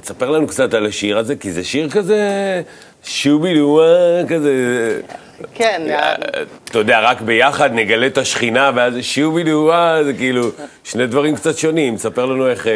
תספר 0.00 0.30
לנו 0.30 0.46
קצת 0.46 0.74
על 0.74 0.86
השיר 0.86 1.18
הזה, 1.18 1.36
כי 1.36 1.52
זה 1.52 1.64
שיר 1.64 1.88
כזה 1.90 2.20
שובי 3.04 3.54
דואה, 3.54 4.22
כזה... 4.28 4.52
כן, 5.54 5.82
אה, 5.90 6.14
אתה 6.64 6.78
יודע, 6.78 7.00
רק 7.00 7.20
ביחד 7.20 7.70
נגלה 7.74 8.06
את 8.06 8.18
השכינה, 8.18 8.70
ואז 8.74 8.94
שובי 9.00 9.42
דואה, 9.42 10.04
זה 10.04 10.12
כאילו 10.12 10.48
שני 10.84 11.06
דברים 11.06 11.36
קצת 11.36 11.58
שונים. 11.58 11.98
ספר 11.98 12.26
לנו 12.26 12.48
איך... 12.48 12.66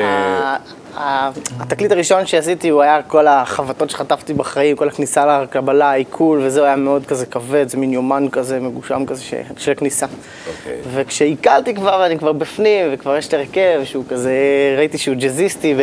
אה, 0.97 1.31
התקליט 1.61 1.93
הראשון 1.93 2.27
שעשיתי 2.27 2.69
הוא 2.69 2.83
היה 2.83 3.03
כל 3.03 3.27
החבטות 3.27 3.91
שחטפתי 3.91 4.35
בחיים, 4.35 4.77
כל 4.77 4.89
הכניסה 4.89 5.43
לקבלה, 5.43 5.91
העיכול, 5.91 6.41
וזה 6.43 6.65
היה 6.65 6.77
מאוד 6.77 7.07
כזה 7.07 7.27
כבד, 7.27 7.69
זה 7.69 7.79
מין 7.79 7.93
יומן 7.93 8.27
כזה, 8.33 8.61
מגושם 8.61 9.07
כזה 9.07 9.23
ש- 9.23 9.35
של 9.57 9.73
הכניסה. 9.73 10.07
אוקיי. 10.07 10.77
וכשעיכלתי 10.95 11.75
כבר, 11.75 11.99
ואני 12.03 12.19
כבר 12.19 12.33
בפנים, 12.33 12.87
וכבר 12.93 13.17
יש 13.17 13.29
את 13.29 13.35
הרכב, 13.35 13.81
שהוא 13.85 14.05
כזה, 14.09 14.35
ראיתי 14.79 14.99
שהוא 14.99 15.17
ג'אזיסטי 15.17 15.75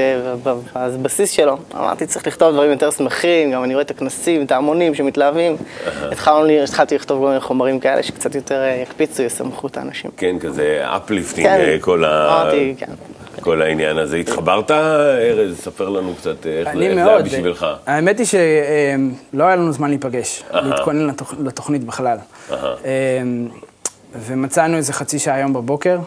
בבסיס 0.76 1.32
שלו, 1.32 1.58
אמרתי, 1.76 2.06
צריך 2.06 2.28
לכתוב 2.28 2.54
דברים 2.54 2.72
יותר 2.72 2.92
שמחים, 2.92 3.52
גם 3.52 3.64
אני 3.64 3.74
רואה 3.74 3.84
את 3.84 3.92
הכנסים, 3.92 4.46
את 4.46 4.52
ההמונים 4.52 4.96
שמתלהבים. 4.96 5.56
התחלתי 6.64 6.96
לכתוב 6.96 7.22
כל 7.22 7.28
מיני 7.28 7.40
חומרים 7.40 7.80
כאלה 7.80 8.04
שקצת 8.04 8.36
יותר 8.36 8.56
אה, 8.56 8.80
יקפיצו, 8.84 9.24
ישמחו 9.24 9.68
את 9.68 9.78
האנשים. 9.78 10.12
כן, 10.18 10.40
כזה 10.40 10.82
uplifting, 10.84 11.48
כן, 11.48 11.78
כל 11.82 12.04
ה... 12.06 12.52
כן. 12.78 12.86
כל 13.44 13.62
העניין 13.62 13.98
הזה. 13.98 14.18
התחברת, 14.18 14.72
ארז? 15.04 15.58
ספר 15.58 15.90
לנו 15.90 16.16
קצת 16.16 16.46
איך 16.48 16.64
זה 16.66 16.70
אני 16.72 16.88
איך 16.88 16.96
זה. 16.96 17.10
היה 17.10 17.22
בשבילך. 17.22 17.66
האמת 17.86 18.20
היא 18.20 18.26
שלא 18.28 19.44
היה 19.44 19.56
לנו 19.56 19.72
זמן 19.74 19.90
להיפגש, 19.90 20.44
להתכונן 20.54 21.10
לתוכ- 21.10 21.36
לתוכנית 21.44 21.84
בכלל. 21.84 22.18
אמ, 22.52 22.58
ומצאנו 24.28 24.78
איזה 24.78 24.94
חצי 24.94 25.20
שעה 25.20 25.36
היום 25.36 25.54
בבוקר. 25.54 25.98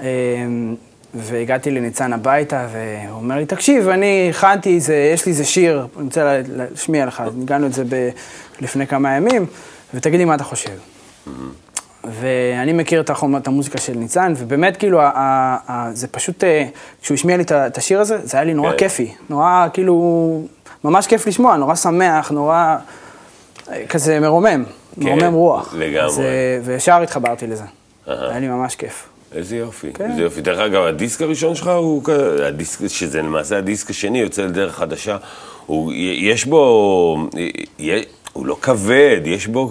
אמ, 0.00 0.74
והגעתי 1.14 1.70
לניצן 1.70 2.12
הביתה, 2.12 2.66
והוא 2.72 3.16
אומר 3.18 3.36
לי, 3.36 3.46
תקשיב, 3.46 3.88
אני 3.88 4.26
הכנתי 4.30 4.74
איזה, 4.74 5.10
יש 5.14 5.26
לי 5.26 5.32
איזה 5.32 5.44
שיר, 5.44 5.86
אני 5.96 6.04
רוצה 6.04 6.24
לה- 6.24 6.40
להשמיע 6.56 7.06
לך, 7.06 7.22
ניגענו 7.34 7.66
את 7.66 7.72
זה 7.72 7.84
ב, 7.88 8.08
לפני 8.60 8.86
כמה 8.86 9.16
ימים, 9.16 9.46
ותגיד 9.94 10.18
לי 10.20 10.24
מה 10.24 10.34
אתה 10.34 10.44
חושב. 10.44 10.70
ואני 12.04 12.72
מכיר 12.72 13.00
את, 13.00 13.10
החומר, 13.10 13.38
את 13.38 13.46
המוזיקה 13.46 13.78
של 13.78 13.92
ניצן, 13.92 14.32
ובאמת, 14.36 14.76
כאילו, 14.76 15.00
ה, 15.00 15.10
ה, 15.14 15.56
ה, 15.72 15.90
זה 15.94 16.08
פשוט, 16.08 16.44
אה, 16.44 16.64
כשהוא 17.02 17.14
השמיע 17.14 17.36
לי 17.36 17.42
את 17.52 17.78
השיר 17.78 18.00
הזה, 18.00 18.18
זה 18.22 18.36
היה 18.36 18.44
לי 18.44 18.54
נורא 18.54 18.70
כן. 18.70 18.76
כיפי. 18.76 19.12
נורא, 19.30 19.66
כאילו, 19.72 20.42
ממש 20.84 21.06
כיף 21.06 21.26
לשמוע, 21.26 21.56
נורא 21.56 21.74
שמח, 21.74 22.30
נורא, 22.30 22.76
אה, 23.72 23.86
כזה 23.88 24.20
מרומם, 24.20 24.64
כן, 24.64 25.04
מרומם 25.04 25.32
רוח. 25.34 25.74
לגמרי. 25.78 26.00
אז, 26.06 26.20
אה, 26.20 26.24
וישר 26.64 27.02
התחברתי 27.02 27.46
לזה. 27.46 27.64
אהה. 28.08 28.30
היה 28.30 28.38
לי 28.38 28.48
ממש 28.48 28.74
כיף. 28.74 29.08
איזה 29.34 29.56
יופי, 29.56 29.92
כן. 29.92 30.10
איזה 30.10 30.22
יופי. 30.22 30.40
דרך 30.40 30.58
אגב, 30.58 30.82
הדיסק 30.84 31.22
הראשון 31.22 31.54
שלך 31.54 31.68
הוא, 31.68 32.04
כ- 32.04 32.10
הדיסק, 32.46 32.86
שזה 32.86 33.22
למעשה 33.22 33.58
הדיסק 33.58 33.90
השני, 33.90 34.18
יוצא 34.20 34.42
לדרך 34.42 34.74
חדשה, 34.76 35.16
הוא, 35.66 35.92
יש 36.16 36.44
בו, 36.44 37.16
הוא 38.32 38.46
לא 38.46 38.56
כבד, 38.62 39.20
יש 39.24 39.46
בו 39.46 39.68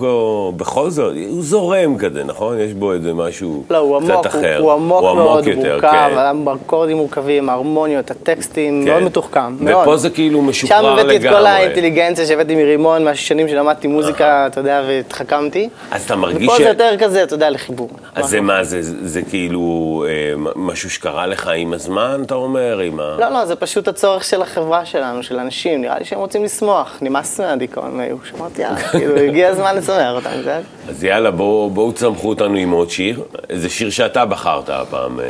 בכל 0.56 0.90
זאת, 0.90 1.14
הוא 1.30 1.44
זורם 1.44 1.98
כזה, 1.98 2.24
נכון? 2.24 2.60
יש 2.60 2.74
בו 2.74 2.94
איזה 2.94 3.14
משהו 3.14 3.64
לא, 3.70 3.78
הוא 3.78 4.00
קצת 4.02 4.10
עמוק, 4.12 4.26
הוא, 4.26 4.42
אחר. 4.42 4.58
הוא 4.60 4.72
עמוק 4.72 5.02
מאוד, 5.02 5.48
יותר, 5.48 5.72
מורכב, 5.72 6.10
כן. 6.16 6.48
אקורדים 6.66 6.98
מורכבים, 6.98 7.50
ההרמוניות, 7.50 8.12
הטקסטים, 8.12 8.82
כן. 8.86 8.92
מאוד 8.92 9.04
מתוחכם, 9.04 9.56
מאוד. 9.60 9.82
ופה 9.88 9.98
זה 9.98 10.10
כאילו 10.10 10.42
משוחרר 10.42 10.78
שם 10.82 10.86
לגמרי. 10.86 11.02
הבאתי 11.02 11.28
את 11.28 11.34
כל 11.34 11.46
האינטליגנציה 11.46 12.26
שהבאתי 12.26 12.56
מרימון, 12.56 13.04
מהשנים 13.04 13.48
שלמדתי 13.48 13.88
מוזיקה, 13.88 14.48
אתה 14.48 14.60
יודע, 14.60 14.84
והתחכמתי. 14.88 15.70
אז 15.92 16.04
אתה 16.06 16.16
מרגיש 16.16 16.48
ופה 16.50 16.58
ש- 16.58 16.62
זה 16.62 16.68
יותר 16.68 16.96
כזה, 17.00 17.24
אתה 17.24 17.34
יודע, 17.34 17.50
לחיבור. 17.50 17.90
אז 18.16 18.30
זה 18.30 18.42
מה, 18.42 18.64
זה, 18.64 18.82
זה, 18.82 19.08
זה 19.08 19.22
כאילו 19.22 20.06
אה, 20.08 20.14
משהו 20.56 20.90
שקרה 20.90 21.28
לך 21.28 21.50
עם 21.56 21.74
הזמן, 21.74 22.22
אתה 22.26 22.36
אומר? 22.36 22.80
עם 22.80 23.00
ה... 23.00 23.16
לא, 23.20 23.30
לא, 23.30 23.46
זה 23.46 23.56
פשוט 23.56 23.88
הצורך 23.88 24.24
של 24.24 24.42
החברה 24.42 24.86
שלנו, 24.86 25.24
של 25.24 25.40
אנשים, 25.40 25.82
נראה 25.82 26.00
לי 26.00 26.06
שהם 26.06 26.20
רוצים 26.20 26.44
לשמוח, 26.44 26.98
נמאס 27.02 27.40
מהדיכאון 27.40 27.98
מהיוש, 27.98 28.34
אמרתי, 28.48 28.62
יאללה, 28.62 28.80
כאילו, 28.80 29.18
הגיע 29.18 29.48
הזמן 29.48 29.76
לשמח 29.76 30.12
אותם, 30.12 30.30
זה... 30.44 30.60
אז 30.90 31.04
יאללה, 31.04 31.32
בואו 31.32 31.70
בוא 31.70 31.92
תצמחו 31.92 32.30
אותנו 32.30 32.56
עם 32.56 32.72
עוד 32.72 32.90
שיר. 32.90 33.24
איזה 33.50 33.70
שיר 33.70 33.90
שאתה 33.90 34.26
בחרת 34.26 34.70
הפעם. 34.70 35.20
אה, 35.20 35.26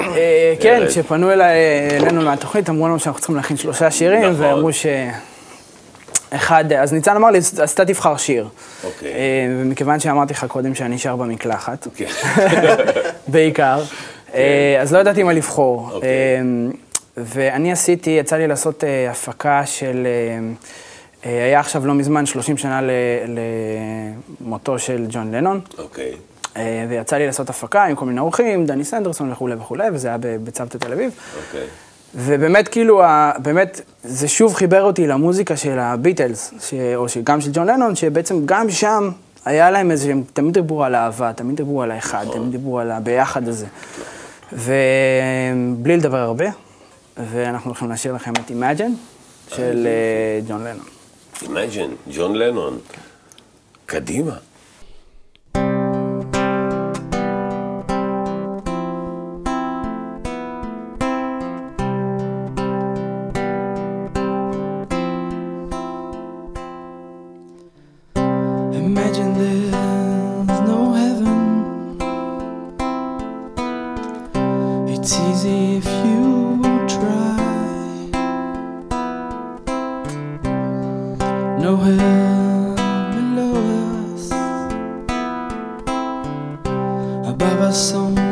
אה, 0.00 0.54
כן. 0.60 0.82
כשפנו 0.88 1.32
אליי, 1.32 1.56
אלינו 1.90 2.22
מהתוכנית, 2.22 2.68
אמרו 2.68 2.88
לנו 2.88 2.98
שאנחנו 2.98 3.20
צריכים 3.20 3.36
להכין 3.36 3.56
שלושה 3.56 3.90
שירים, 3.90 4.22
נכון. 4.22 4.34
ואמרו 4.38 4.72
ש... 4.72 4.86
אחד, 6.30 6.72
אז 6.72 6.92
ניצן 6.92 7.16
אמר 7.16 7.30
לי, 7.30 7.38
אז 7.38 7.70
אתה 7.74 7.84
תבחר 7.84 8.16
שיר. 8.16 8.48
אוקיי. 8.84 9.12
אה, 9.12 9.16
ומכיוון 9.60 10.00
שאמרתי 10.00 10.32
לך 10.32 10.44
קודם 10.48 10.74
שאני 10.74 10.98
שר 10.98 11.16
במקלחת, 11.16 11.86
כן. 11.96 12.06
בעיקר, 13.28 13.82
אה, 14.34 14.78
אז 14.80 14.92
לא 14.94 14.98
ידעתי 14.98 15.22
מה 15.22 15.32
לבחור. 15.32 15.90
אוקיי. 15.92 16.10
ואני 17.16 17.72
עשיתי, 17.72 18.10
יצא 18.10 18.36
לי 18.36 18.46
לעשות 18.46 18.84
הפקה 19.10 19.62
של... 19.66 20.06
אה, 21.26 21.44
היה 21.44 21.60
עכשיו 21.60 21.86
לא 21.86 21.94
מזמן 21.94 22.26
30 22.26 22.56
שנה 22.56 22.80
למותו 24.40 24.78
של 24.78 25.06
ג'ון 25.08 25.34
לנון. 25.34 25.60
אוקיי. 25.78 26.12
אה, 26.56 26.86
ויצא 26.88 27.16
לי 27.16 27.26
לעשות 27.26 27.50
הפקה 27.50 27.84
עם 27.84 27.96
כל 27.96 28.04
מיני 28.04 28.20
אורחים, 28.20 28.66
דני 28.66 28.84
סנדרסון 28.84 29.32
וכולי 29.32 29.54
וכולי, 29.54 29.88
וזה 29.92 30.08
היה 30.08 30.16
בצוותא 30.20 30.78
תל 30.78 30.92
אביב. 30.92 31.10
אוקיי. 31.36 31.66
ובאמת, 32.14 32.68
כאילו, 32.68 33.02
באמת, 33.38 33.80
זה 34.04 34.28
שוב 34.28 34.54
חיבר 34.54 34.82
אותי 34.82 35.06
למוזיקה 35.06 35.56
של 35.56 35.78
הביטלס, 35.78 36.54
ש... 36.60 36.74
או. 36.96 37.06
גם 37.24 37.40
של 37.40 37.50
ג'ון 37.52 37.66
לנון, 37.66 37.96
שבעצם 37.96 38.46
גם 38.46 38.70
שם 38.70 39.10
היה 39.44 39.70
להם 39.70 39.90
איזה, 39.90 40.10
הם 40.10 40.22
תמיד 40.32 40.54
דיברו 40.54 40.84
על 40.84 40.94
אהבה, 40.94 41.32
תמיד 41.32 41.56
דיברו 41.56 41.82
על 41.82 41.90
האחד, 41.90 42.26
תמיד 42.32 42.50
דיברו 42.50 42.78
על 42.78 42.90
הביחד 42.90 43.48
הזה. 43.48 43.66
ובלי 44.52 45.96
לדבר 45.96 46.18
הרבה, 46.18 46.46
ואנחנו 47.16 47.70
הולכים 47.70 47.88
להשאיר 47.88 48.14
לכם 48.14 48.32
את 48.32 48.50
Imagine 48.50 48.92
של 49.54 49.86
אה, 49.86 50.40
ג'ון 50.48 50.64
לנון. 50.64 50.91
Imagine, 51.44 52.10
ג'ון 52.14 52.34
לנון. 52.36 52.78
קדימה. 53.86 54.36
Nowhere 81.62 82.74
below 83.14 83.54
us, 84.16 84.32
above 87.28 87.60
us 87.60 87.94
on 87.94 88.31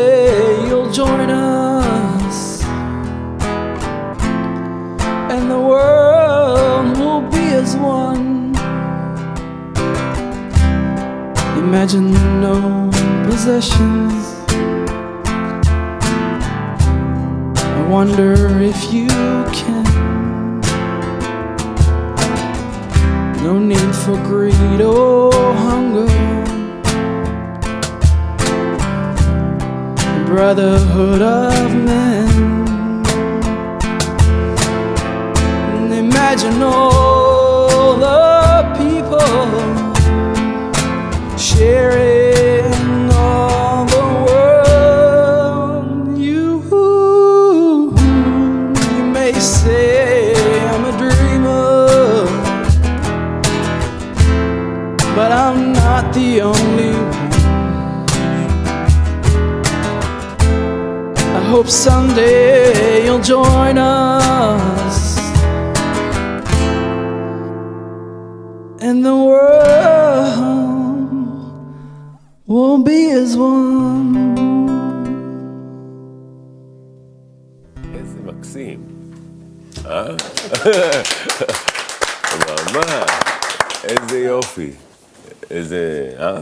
someday 0.00 0.68
you'll 0.68 0.90
join 0.90 1.30
us 1.30 2.62
and 5.32 5.50
the 5.50 5.58
world 5.58 6.96
will 6.98 7.22
be 7.30 7.44
as 7.62 7.76
one. 7.76 8.54
Imagine 11.58 12.12
no 12.40 12.90
possessions. 13.28 14.12
I 17.62 17.86
wonder 17.88 18.32
if 18.60 18.92
you 18.92 19.08
can. 19.58 19.84
No 23.42 23.58
need 23.58 23.94
for 24.04 24.16
greed 24.28 24.80
or 24.80 25.32
hunger. 25.32 26.39
Brotherhood 30.30 31.22
of 31.22 31.74
men. 31.74 32.28
And 35.76 35.92
Imagine 35.92 36.62
all 36.62 37.96
the 37.96 38.62
people 38.78 39.18
sharing 41.36 42.29
hope 61.60 61.68
someday 61.68 63.04
you'll 63.04 63.20
join 63.20 63.76
us. 63.76 65.18
And 68.80 68.80
when 68.80 69.02
the 69.02 69.16
world 69.28 70.40
won't 72.46 72.84
be 72.86 73.00
as 73.10 73.36
one. 73.36 74.16
איזה 77.94 78.18
מקסים. 78.24 78.80
אה? 79.86 80.04
ממש. 82.74 83.10
איזה 83.84 84.18
יופי. 84.18 84.70
איזה... 85.50 86.10
אה? 86.18 86.36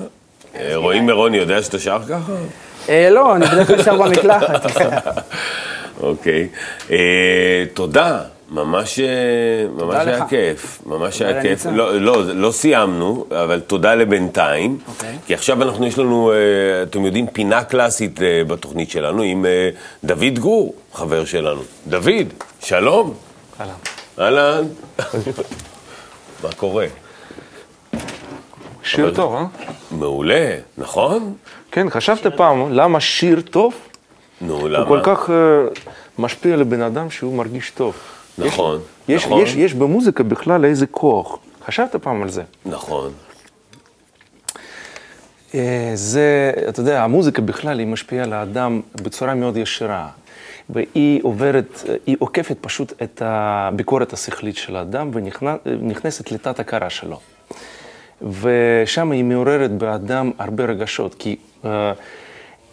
אה? 0.55 0.77
רועי 0.77 1.01
מירון 1.01 1.35
יודע 1.35 1.63
שאתה 1.63 1.79
שר 1.79 2.03
ככה? 2.09 2.33
אה, 2.89 3.11
לא, 3.11 3.37
אני 3.37 3.47
בדרך 3.47 3.67
כלל 3.67 3.83
שר 3.83 3.97
במקלחת. 3.97 4.67
אוקיי. 6.01 6.49
אה, 6.91 7.65
תודה. 7.75 8.21
ממש, 8.51 8.99
אה, 9.01 9.07
ממש 9.85 9.95
היה 10.07 10.17
לך. 10.17 10.25
כיף, 10.29 10.83
ממש 10.87 11.23
היה 11.23 11.43
כיף. 11.43 11.67
לא, 11.67 12.01
לא, 12.01 12.35
לא 12.35 12.51
סיימנו, 12.51 13.27
אבל 13.31 13.61
תודה 13.61 13.95
לבינתיים. 13.95 14.79
אוקיי. 14.89 15.17
כי 15.27 15.35
עכשיו 15.35 15.63
אנחנו, 15.63 15.87
יש 15.87 15.99
לנו, 15.99 16.33
אתם 16.83 17.05
יודעים, 17.05 17.27
פינה 17.27 17.65
קלאסית 17.65 18.21
בתוכנית 18.47 18.91
שלנו 18.91 19.23
עם 19.23 19.47
דוד 20.05 20.39
גור, 20.39 20.75
חבר 20.93 21.25
שלנו. 21.25 21.61
דוד, 21.87 22.27
שלום. 22.61 23.15
אהלן. 23.61 23.73
אהלן. 24.19 24.65
מה 26.43 26.53
קורה? 26.57 26.87
שיר 28.83 29.15
טוב, 29.15 29.35
אה? 29.35 29.45
מעולה, 29.91 30.55
נכון? 30.79 31.35
כן, 31.79 31.91
חשבת 31.91 32.27
פעם 32.37 32.73
למה 32.73 33.01
שיר 33.01 33.41
טוב? 33.41 33.75
נו, 34.41 34.69
למה? 34.69 34.79
הוא 34.79 34.89
כל 34.89 35.01
כך 35.03 35.31
אה, 35.31 35.35
משפיע 36.19 36.55
על 36.55 36.61
הבן 36.61 36.83
אדם 36.83 37.11
שהוא 37.11 37.35
מרגיש 37.35 37.71
טוב. 37.71 37.97
נכון, 38.39 38.81
יש, 39.09 39.25
נכון. 39.25 39.43
יש, 39.43 39.55
יש 39.55 39.75
במוזיקה 39.75 40.23
בכלל 40.23 40.65
איזה 40.65 40.87
כוח. 40.87 41.39
חשבת 41.67 41.97
פעם 41.97 42.23
על 42.23 42.29
זה? 42.29 42.43
נכון. 42.67 43.13
אה, 45.55 45.91
זה, 45.95 46.53
אתה 46.69 46.81
יודע, 46.81 47.05
המוזיקה 47.05 47.43
בכלל 47.43 47.79
היא 47.79 47.87
משפיעה 47.87 48.25
על 48.25 48.33
האדם 48.33 48.81
בצורה 49.03 49.35
מאוד 49.35 49.57
ישירה. 49.57 50.09
והיא 50.71 51.21
עוברת, 51.23 51.85
אה, 51.89 51.95
היא 52.07 52.17
עוקפת 52.19 52.57
פשוט 52.61 52.93
את 53.03 53.23
הביקורת 53.25 54.13
השכלית 54.13 54.57
של 54.57 54.77
האדם 54.77 55.11
ונכנסת 55.13 56.33
לתת 56.33 56.61
הכרה 56.61 56.91
שלו. 56.91 57.21
ושם 58.41 59.11
היא 59.11 59.25
מעוררת 59.25 59.71
באדם 59.71 60.31
הרבה 60.39 60.65
רגשות, 60.65 61.15
כי 61.15 61.37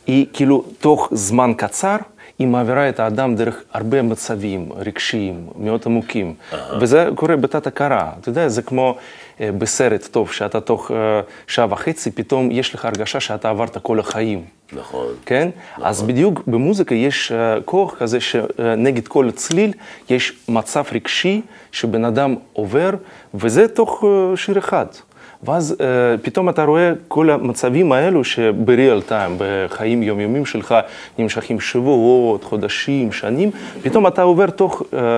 היא 0.08 0.26
כאילו 0.34 0.66
תוך 0.80 1.10
זמן 1.12 1.54
קצר, 1.58 1.96
היא 2.40 2.48
מעבירה 2.48 2.90
את 2.90 3.00
האדם 3.00 3.36
דרך 3.36 3.64
הרבה 3.74 4.02
מצבים 4.02 4.70
רגשיים, 4.76 5.48
מאוד 5.60 5.82
עמוקים. 5.86 6.34
וזה 6.80 7.10
קורה 7.16 7.36
בתת 7.36 7.68
הכרה. 7.68 8.12
אתה 8.20 8.30
יודע, 8.30 8.48
זה 8.48 8.62
כמו 8.62 8.96
אה, 9.42 9.50
בסרט 9.58 10.08
טוב, 10.12 10.32
שאתה 10.32 10.62
תוך 10.62 10.92
אה, 10.92 11.22
שעה 11.48 11.68
וחצי, 11.70 12.12
פתאום 12.12 12.52
יש 12.52 12.76
לך 12.76 12.86
הרגשה 12.86 13.20
שאתה 13.20 13.50
עברת 13.50 13.78
כל 13.78 14.00
החיים. 14.00 14.46
נכון. 14.74 15.08
כן? 15.26 15.50
אז 15.82 16.04
בדיוק 16.04 16.42
במוזיקה 16.48 16.96
יש 16.96 17.32
אה, 17.32 17.62
כוח 17.66 17.96
כזה 17.96 18.20
שנגד 18.20 19.08
כל 19.08 19.32
צליל 19.32 19.74
יש 20.10 20.34
מצב 20.50 20.84
רגשי 20.92 21.42
שבן 21.72 22.06
אדם 22.06 22.36
עובר, 22.54 22.90
וזה 23.34 23.68
תוך 23.68 24.04
אה, 24.04 24.38
שיר 24.38 24.58
אחד. 24.58 24.86
ואז 25.46 25.76
אה, 25.82 26.18
פתאום 26.22 26.50
אתה 26.50 26.64
רואה 26.64 26.94
כל 27.08 27.30
המצבים 27.30 27.92
האלו 27.92 28.24
שבריאל 28.24 29.02
טיים, 29.02 29.36
בחיים 29.38 30.04
יומיומיים 30.04 30.46
שלך, 30.46 30.76
נמשכים 31.18 31.60
שבועות, 31.60 32.44
חודשים, 32.44 33.12
שנים, 33.12 33.52
פתאום 33.82 34.08
אתה 34.08 34.22
עובר 34.22 34.50
תוך 34.50 34.84
אה, 34.94 35.18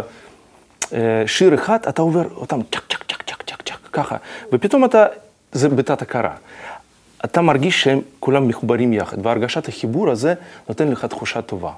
אה, 0.94 1.24
שיר 1.28 1.56
אחד, 1.56 1.78
אתה 1.90 2.02
עובר 2.02 2.24
אותם 2.36 2.60
צ'ק, 2.72 2.82
צ'ק, 2.90 3.04
צ'ק, 3.04 3.24
צ'ק, 3.24 3.44
צ'ק, 3.44 3.62
צ'ק, 3.62 3.78
ככה, 3.94 4.16
ופתאום 4.52 4.86
אתה, 4.86 5.06
זה 5.52 5.70
בתת 5.70 6.02
הכרה. 6.02 6.34
אתה 7.26 7.42
מרגיש 7.42 7.84
שהם 7.84 8.02
כולם 8.20 8.48
מחוברים 8.48 8.94
יחד, 8.94 9.26
והרגשת 9.26 9.68
החיבור 9.68 10.10
הזה 10.10 10.34
נותן 10.70 10.88
לך 10.88 11.06
תחושה 11.06 11.42
טובה. 11.42 11.72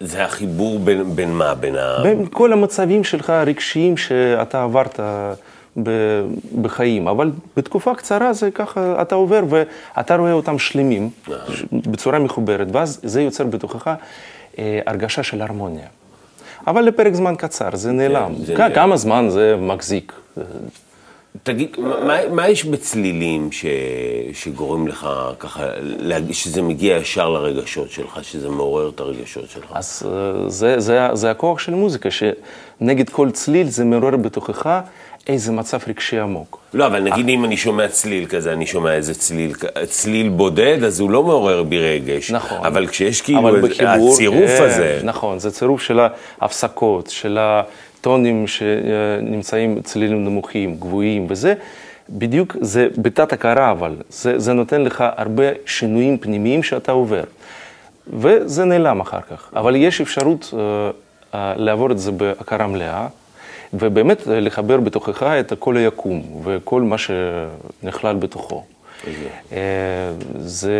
זה 0.00 0.24
החיבור 0.24 0.78
בין, 0.78 1.16
בין 1.16 1.32
מה? 1.32 1.54
בין 1.54 1.76
ה... 1.76 2.02
בין 2.02 2.26
כל 2.26 2.52
המצבים 2.52 3.04
שלך 3.04 3.30
הרגשיים 3.30 3.96
שאתה 3.96 4.62
עברת 4.62 5.00
בחיים, 6.62 7.08
אבל 7.08 7.30
בתקופה 7.56 7.94
קצרה 7.94 8.32
זה 8.32 8.50
ככה, 8.50 9.02
אתה 9.02 9.14
עובר 9.14 9.42
ואתה 9.48 10.16
רואה 10.16 10.32
אותם 10.32 10.58
שלמים, 10.58 11.10
בצורה 11.72 12.18
מחוברת, 12.18 12.66
ואז 12.72 13.00
זה 13.02 13.22
יוצר 13.22 13.44
בתוכך 13.44 13.94
אה, 14.58 14.80
הרגשה 14.86 15.22
של 15.22 15.42
הרמוניה. 15.42 15.86
אבל 16.66 16.82
לפרק 16.82 17.14
זמן 17.14 17.34
קצר, 17.36 17.76
זה 17.76 17.92
נעלם. 17.92 18.32
זה 18.44 18.54
נעלם. 18.58 18.74
כמה 18.74 18.96
זמן 18.96 19.26
זה 19.28 19.56
מחזיק? 19.60 20.12
תגיד, 21.42 21.76
מה, 21.78 22.18
מה 22.30 22.48
יש 22.48 22.64
בצלילים 22.64 23.52
ש, 23.52 23.66
שגורם 24.32 24.88
לך 24.88 25.08
ככה, 25.38 25.66
שזה 26.32 26.62
מגיע 26.62 26.96
ישר 26.96 27.28
לרגשות 27.28 27.90
שלך, 27.90 28.18
שזה 28.22 28.48
מעורר 28.48 28.88
את 28.94 29.00
הרגשות 29.00 29.50
שלך? 29.50 29.72
אז 29.74 30.02
אה, 30.06 30.50
זה, 30.50 30.80
זה, 30.80 31.08
זה 31.12 31.30
הכוח 31.30 31.58
של 31.58 31.74
מוזיקה, 31.74 32.08
שנגד 32.10 33.08
כל 33.08 33.30
צליל 33.30 33.68
זה 33.68 33.84
מעורר 33.84 34.16
בתוכך 34.16 34.80
איזה 35.26 35.52
מצב 35.52 35.78
רגשי 35.88 36.18
עמוק. 36.18 36.58
לא, 36.74 36.86
אבל 36.86 37.00
נגיד 37.00 37.28
אם 37.28 37.44
אני 37.44 37.56
שומע 37.56 37.88
צליל 37.88 38.26
כזה, 38.26 38.52
אני 38.52 38.66
שומע 38.66 38.92
איזה 38.92 39.14
צליל, 39.14 39.52
צליל 39.86 40.28
בודד, 40.28 40.84
אז 40.84 41.00
הוא 41.00 41.10
לא 41.10 41.22
מעורר 41.22 41.62
בי 41.62 41.78
רגש. 41.78 42.30
נכון. 42.30 42.66
אבל 42.66 42.86
כשיש 42.86 43.22
כאילו 43.22 43.38
אבל 43.38 43.60
בחיבור, 43.60 44.12
הצירוף 44.12 44.50
כן, 44.58 44.64
הזה, 44.64 45.00
נכון, 45.04 45.38
זה 45.38 45.50
צירוף 45.50 45.82
של 45.82 46.00
ההפסקות, 46.40 47.10
של 47.10 47.38
הטונים 48.04 48.46
שנמצאים 48.46 49.82
צלילים 49.82 50.24
נמוכים, 50.24 50.76
גבוהים, 50.76 51.26
וזה 51.28 51.54
בדיוק, 52.08 52.56
זה 52.60 52.88
בתת 52.98 53.32
הכרה 53.32 53.70
אבל, 53.70 53.96
זה, 54.08 54.38
זה 54.38 54.52
נותן 54.52 54.82
לך 54.82 55.04
הרבה 55.16 55.44
שינויים 55.66 56.18
פנימיים 56.18 56.62
שאתה 56.62 56.92
עובר. 56.92 57.24
וזה 58.06 58.64
נעלם 58.64 59.00
אחר 59.00 59.20
כך. 59.20 59.50
אבל 59.56 59.76
יש 59.76 60.00
אפשרות 60.00 60.54
אה, 60.54 60.90
אה, 61.34 61.54
לעבור 61.56 61.92
את 61.92 61.98
זה 61.98 62.12
בהכרה 62.12 62.66
מלאה, 62.66 63.06
ובאמת 63.72 64.28
אה, 64.28 64.40
לחבר 64.40 64.80
בתוכך 64.80 65.22
את 65.22 65.52
כל 65.58 65.76
היקום 65.76 66.42
וכל 66.44 66.82
מה 66.82 66.96
שנכלל 66.98 68.16
בתוכו. 68.16 68.64
אה, 69.52 69.58
זה, 70.38 70.72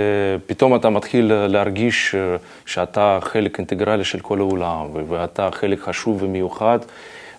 פתאום 0.47 0.77
אתה 0.77 0.91
מתחיל 0.91 1.33
להרגיש 1.47 2.15
אה, 2.15 2.37
שאתה 2.67 3.19
חלק 3.23 3.59
אינטגרלי 3.59 4.05
של 4.05 4.21
כל 4.21 4.39
העולם, 4.39 4.87
ואתה 5.09 5.49
חלק 5.53 5.81
חשוב 5.81 6.23
ומיוחד, 6.23 6.79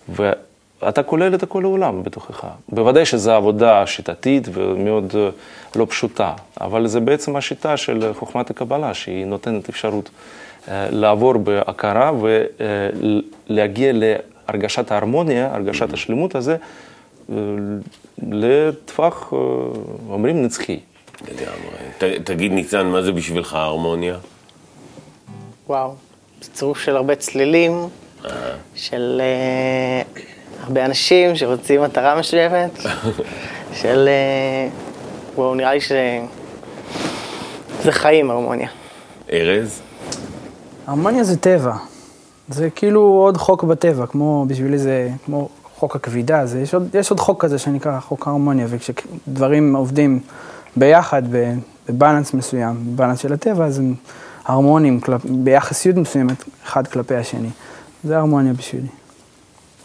ואתה 0.10 1.04
כולל 1.04 1.36
את 1.36 1.44
כל 1.44 1.64
העולם 1.64 2.04
בתוכך. 2.04 2.46
בוודאי 2.70 3.06
שזו 3.06 3.32
עבודה 3.32 3.88
שיטתית 3.88 4.48
ומאוד 4.54 5.14
אה, 5.16 5.30
לא 5.76 5.88
פשוטה, 5.90 6.34
אבל 6.62 6.88
זה 6.88 7.00
בעצם 7.00 7.36
השיטה 7.36 7.78
של 7.78 8.12
חוכמת 8.14 8.50
הקבלה, 8.50 8.94
שהיא 8.94 9.26
נותנת 9.26 9.70
אפשרות 9.70 10.10
לעבור 10.72 11.34
בהכרה 11.38 12.12
ולהגיע 13.50 13.92
להרגשת 13.94 14.92
ההרמוניה, 14.92 15.56
הרגשת 15.56 15.94
השלמות 15.94 16.36
הזה, 16.36 16.58
לטווח, 18.24 19.34
אה, 19.34 19.40
אומרים, 20.10 20.44
נצחי. 20.44 20.80
לגמרי. 21.22 22.18
תגיד 22.24 22.52
ניצן, 22.52 22.88
מה 22.88 23.02
זה 23.02 23.12
בשבילך 23.12 23.54
הרמוניה? 23.54 24.18
וואו, 25.68 25.96
זה 26.42 26.50
צירוף 26.54 26.80
של 26.80 26.96
הרבה 26.96 27.16
צלילים, 27.16 27.90
של 28.76 29.22
אה, 29.24 30.24
הרבה 30.64 30.86
אנשים 30.86 31.36
שרוצים 31.36 31.82
מטרה 31.82 32.20
משותפת, 32.20 32.70
של... 33.82 34.08
אה, 34.08 34.70
וואו, 35.36 35.56
נראה 35.56 35.74
לי 35.74 35.82
שזה... 35.82 36.20
זה 37.84 37.92
חיים, 37.92 38.32
הרמוניה. 38.32 38.70
ארז? 39.32 39.82
הרמוניה 40.88 41.24
זה 41.24 41.38
טבע. 41.38 41.74
זה 42.50 42.70
כאילו 42.70 43.02
עוד 43.02 43.38
חוק 43.38 43.64
בטבע, 43.64 44.06
כמו 44.06 44.46
בשבילי 44.48 44.78
זה 44.78 45.10
כמו 45.26 45.50
חוק 45.86 45.96
הכבידה, 45.96 46.46
זה, 46.46 46.60
יש, 46.62 46.74
עוד, 46.74 46.96
יש 46.96 47.12
עוד 47.12 47.20
חוק 47.20 47.42
כזה 47.42 47.58
שנקרא 47.60 48.00
חוק 48.00 48.28
ההרמוניה, 48.28 48.66
וכשדברים 48.70 49.76
עובדים 49.76 50.20
ביחד, 50.76 51.24
ב- 51.32 51.54
בבלנס 51.90 52.34
מסוים, 52.34 52.76
בבלנס 52.88 53.20
של 53.20 53.34
הטבע, 53.34 53.66
אז 53.66 53.80
הם 53.80 53.94
הרמוניים, 54.46 55.00
כלפ, 55.00 55.22
ביחסיות 55.26 55.96
מסוימת, 55.98 56.44
אחד 56.66 56.88
כלפי 56.88 57.16
השני. 57.16 57.50
זה 58.04 58.18
הרמוניה 58.18 58.54
בשבילי. 58.54 58.88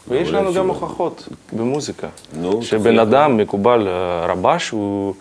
ויש 0.09 0.29
לנו 0.31 0.55
גם 0.55 0.69
הוכחות 0.69 1.29
במוזיקה. 1.53 2.07
נו, 2.37 2.63
שבן. 2.63 2.99
אדם 2.99 3.37
מקובל, 3.37 3.89
אה, 3.89 4.27
רבש, 4.27 4.71
הוא 4.71 5.15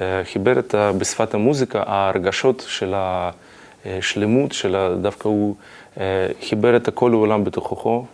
אה, 0.00 0.22
חיבר 0.32 0.58
את 0.58 0.74
בשפת 0.98 1.34
המוזיקה, 1.34 1.82
הרגשות 1.86 2.64
של 2.68 2.94
השלמות, 2.96 4.52
של 4.52 4.76
ה- 4.76 4.94
דווקא 5.02 5.28
הוא 5.28 5.54
אה, 6.00 6.04
חיבר 6.48 6.76
את 6.76 6.88
כל 6.94 7.12
העולם 7.12 7.44
בתוכו, 7.44 8.06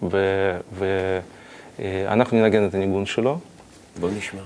ואנחנו 1.80 2.40
ננגן 2.40 2.66
את 2.66 2.74
הניגון 2.74 3.06
שלו. 3.06 3.38
בוא 4.00 4.10
נשמע. 4.18 4.42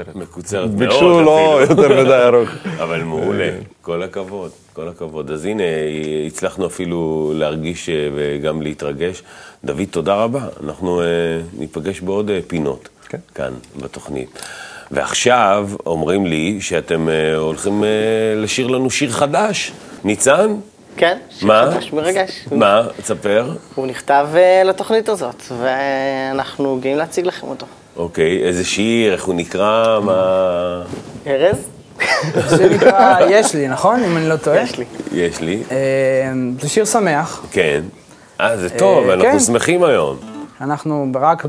מקוצרת. 0.00 0.16
מקוצרת 0.16 0.64
מאוד 0.68 0.78
ביקשו 0.78 1.22
לא. 1.22 1.58
יותר 1.70 2.02
מדי 2.02 2.14
ארוך. 2.14 2.50
אבל 2.82 3.02
מעולה, 3.02 3.50
כל 3.82 4.02
הכבוד, 4.02 4.50
כל 4.72 4.88
הכבוד. 4.88 5.30
אז 5.30 5.44
הנה, 5.44 5.62
הצלחנו 6.26 6.66
אפילו 6.66 7.32
להרגיש 7.36 7.88
אה, 7.88 8.08
וגם 8.14 8.62
להתרגש. 8.62 9.22
דוד, 9.64 9.84
תודה 9.90 10.14
רבה. 10.14 10.48
אנחנו 10.64 11.00
אה, 11.00 11.06
ניפגש 11.58 12.00
בעוד 12.00 12.30
אה, 12.30 12.38
פינות, 12.46 12.88
כן. 13.08 13.18
כאן, 13.34 13.52
בתוכנית. 13.82 14.38
ועכשיו 14.90 15.70
אומרים 15.86 16.26
לי 16.26 16.60
שאתם 16.60 17.08
אה, 17.08 17.36
הולכים 17.36 17.84
אה, 17.84 17.88
לשיר 18.36 18.66
לנו 18.66 18.90
שיר 18.90 19.10
חדש. 19.10 19.72
ניצן? 20.04 20.54
כן, 20.96 21.18
שיר 21.30 21.48
מה? 21.48 21.70
חדש 21.72 21.92
מרגש. 21.92 22.48
מה? 22.52 22.82
תספר. 23.02 23.56
הוא 23.74 23.86
נכתב 23.86 24.28
אה, 24.34 24.62
לתוכנית 24.64 25.08
הזאת, 25.08 25.42
ואנחנו 25.58 26.78
גאים 26.82 26.96
להציג 26.96 27.26
לכם 27.26 27.46
אותו. 27.46 27.66
אוקיי, 27.96 28.42
איזה 28.42 28.64
שיר, 28.64 29.12
איך 29.12 29.24
הוא 29.24 29.34
נקרא, 29.34 30.00
מה... 30.00 30.82
ארז? 31.26 31.56
נקרא 32.70 33.18
יש 33.30 33.54
לי, 33.54 33.68
נכון? 33.68 34.04
אם 34.04 34.16
אני 34.16 34.28
לא 34.28 34.36
טועה. 34.36 34.62
יש 34.62 34.78
לי. 34.78 34.84
יש 35.12 35.40
לי. 35.40 35.62
אה, 35.70 35.76
זה 36.60 36.68
שיר 36.68 36.84
שמח. 36.84 37.46
כן. 37.50 37.80
אה, 38.40 38.56
זה 38.56 38.70
טוב, 38.70 39.08
אה, 39.08 39.14
אנחנו 39.14 39.30
כן. 39.30 39.40
שמחים 39.40 39.84
היום. 39.84 40.16
אנחנו 40.60 41.06
רק 41.14 41.46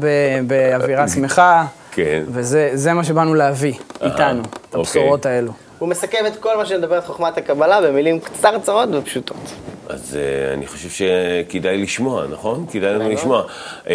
באווירה 0.48 1.08
שמחה, 1.08 1.66
כן. 1.92 2.24
וזה 2.28 2.70
זה 2.74 2.94
מה 2.94 3.04
שבאנו 3.04 3.34
להביא 3.34 3.74
איתנו, 4.02 4.42
את 4.42 4.48
אוקיי. 4.76 4.80
הבשורות 4.80 5.26
האלו. 5.26 5.52
הוא 5.80 5.90
מסכם 5.90 6.26
את 6.28 6.36
כל 6.36 6.58
מה 6.58 6.66
שמדבר 6.66 6.98
את 6.98 7.06
חוכמת 7.06 7.38
הקבלה 7.38 7.82
במילים 7.82 8.20
קצרצרות 8.20 8.90
ופשוטות. 8.94 9.54
אז 9.90 10.18
uh, 10.18 10.54
אני 10.54 10.68
חושב 10.68 10.90
שכדאי 10.90 11.78
לשמוע, 11.78 12.28
נכון? 12.28 12.66
כדאי 12.72 12.94
לנו. 12.94 13.10
לשמוע. 13.10 13.44
Uh, 13.84 13.88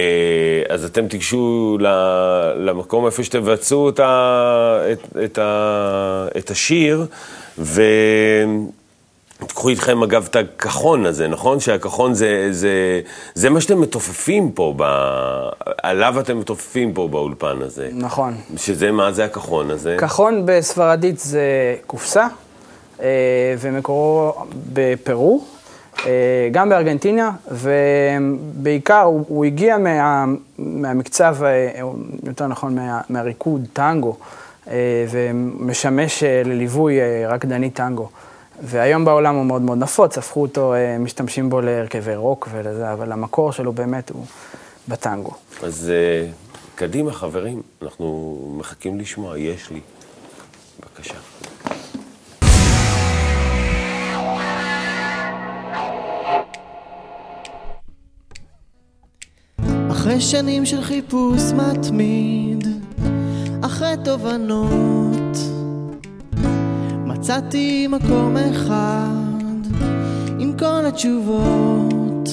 אז 0.68 0.84
אתם 0.84 1.08
תיגשו 1.08 1.78
למקום 2.56 3.06
איפה 3.06 3.24
שתבצעו 3.24 3.88
את, 3.88 4.00
ה, 4.00 4.78
את, 4.92 5.16
את, 5.24 5.38
ה, 5.38 6.26
את 6.38 6.50
השיר, 6.50 7.06
ותיקחו 9.42 9.68
איתכם 9.68 10.03
אגב 10.03 10.29
את 10.31 10.37
הכחון 10.37 11.07
הזה, 11.07 11.29
נכון? 11.29 11.61
שהכחון 11.61 12.14
זה, 12.14 12.48
זה, 12.50 13.00
זה 13.35 13.50
מה 13.50 13.61
שאתם 13.61 13.81
מתופפים 13.81 14.53
פה, 14.53 14.74
ב, 14.76 14.83
עליו 15.83 16.20
אתם 16.20 16.38
מתופפים 16.38 16.92
פה 16.92 17.09
באולפן 17.09 17.57
הזה. 17.62 17.88
נכון. 17.92 18.35
שזה, 18.57 18.92
מה 18.92 19.12
זה 19.12 19.24
הכחון 19.24 19.70
הזה? 19.70 19.96
כחון 19.98 20.42
בספרדית 20.44 21.18
זה 21.18 21.76
קופסה, 21.87 22.26
אה, 23.03 23.07
ומקורו 23.59 24.33
בפרו, 24.72 25.44
אה, 26.07 26.48
גם 26.53 26.68
בארגנטינה, 26.68 27.31
ובעיקר 27.50 29.03
הוא, 29.03 29.24
הוא 29.29 29.44
הגיע 29.44 29.79
מה, 29.79 30.24
מהמקצב, 30.59 31.37
אה, 31.42 31.81
יותר 32.26 32.46
נכון, 32.46 32.74
מה, 32.74 33.00
מהריקוד 33.09 33.66
טנגו, 33.72 34.16
ומשמש 35.11 36.22
לליווי 36.22 37.00
אה, 37.00 37.24
רקדני 37.29 37.70
טנגו. 37.70 38.09
והיום 38.62 39.05
בעולם 39.05 39.35
הוא 39.35 39.46
מאוד 39.46 39.62
מאוד 39.62 39.79
נפוץ, 39.79 40.18
הפכו 40.18 40.42
אותו, 40.42 40.75
אה, 40.75 40.99
משתמשים 40.99 41.51
בו 41.51 41.61
להרכבי 41.61 42.16
רוק 42.16 42.49
ולזה, 42.53 42.92
אבל 42.92 43.12
המקור 43.12 43.53
שלו 43.53 43.73
באמת 43.73 44.11
הוא 44.11 44.25
בטנגו. 44.88 45.33
אז 45.62 45.92
uh, 45.92 46.75
קדימה, 46.75 47.12
חברים, 47.12 47.62
אנחנו 47.83 48.38
מחכים 48.59 48.99
לשמוע, 48.99 49.38
יש 49.38 49.70
לי. 49.70 49.81
בבקשה. 50.81 51.14
אחרי 59.90 60.20
שנים 60.20 60.66
של 60.66 60.83
חיפוש 60.83 61.42
מתמיד, 61.53 62.66
אחרי 63.62 63.94
תובנות, 64.05 64.99
מצאתי 67.20 67.87
מקום 67.87 68.37
אחד 68.37 69.76
עם 70.38 70.52
כל 70.59 70.87
התשובות. 70.87 72.28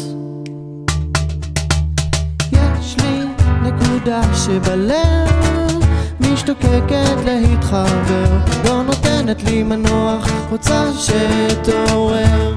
יש 2.51 2.95
לי 3.03 3.19
נקודה 3.63 4.21
שבלב 4.33 5.79
משתוקקת 6.19 7.15
להתחבר, 7.25 8.37
לא 8.65 8.83
נותנת 8.83 9.43
לי 9.43 9.63
מנוח, 9.63 10.27
רוצה 10.51 10.83
שתעורר. 10.93 12.55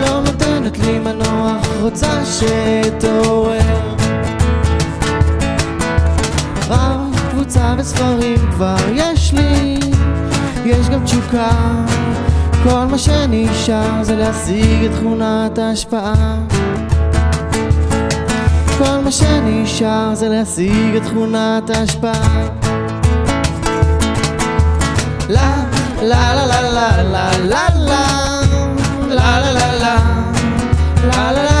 לא 0.00 0.20
נותנת 0.20 0.78
לי 0.78 0.98
מנוח, 0.98 1.66
רוצה 1.80 2.22
שתעורר. 2.24 3.94
רב, 6.68 7.16
קבוצה 7.30 7.74
וספרים 7.78 8.38
כבר 8.50 8.76
יש 8.94 9.32
לי, 9.32 9.79
יש 10.70 10.88
גם 10.88 11.04
תשוקה. 11.04 11.50
כל 12.62 12.84
מה 12.90 12.98
שנשאר 12.98 14.02
זה 14.02 14.16
להשיג 14.16 14.84
את 14.84 14.90
תכונת 14.90 15.58
ההשפעה. 15.58 16.36
כל 18.78 18.98
מה 19.04 19.10
שנשאר 19.10 20.14
זה 20.14 20.28
להשיג 20.28 20.96
את 20.96 21.02
תכונת 21.02 21.70
ההשפעה. 21.70 22.48
לה, 25.28 25.54
לה 26.02 26.34
לה 26.34 26.46
לה 26.46 26.62
לה 26.62 27.02
לה 27.02 27.28
לה 27.38 27.68
לה 29.08 29.40
לה 29.40 29.42
לה 29.42 29.52
לה 29.52 29.78
לה 29.78 30.20
La 31.02 31.59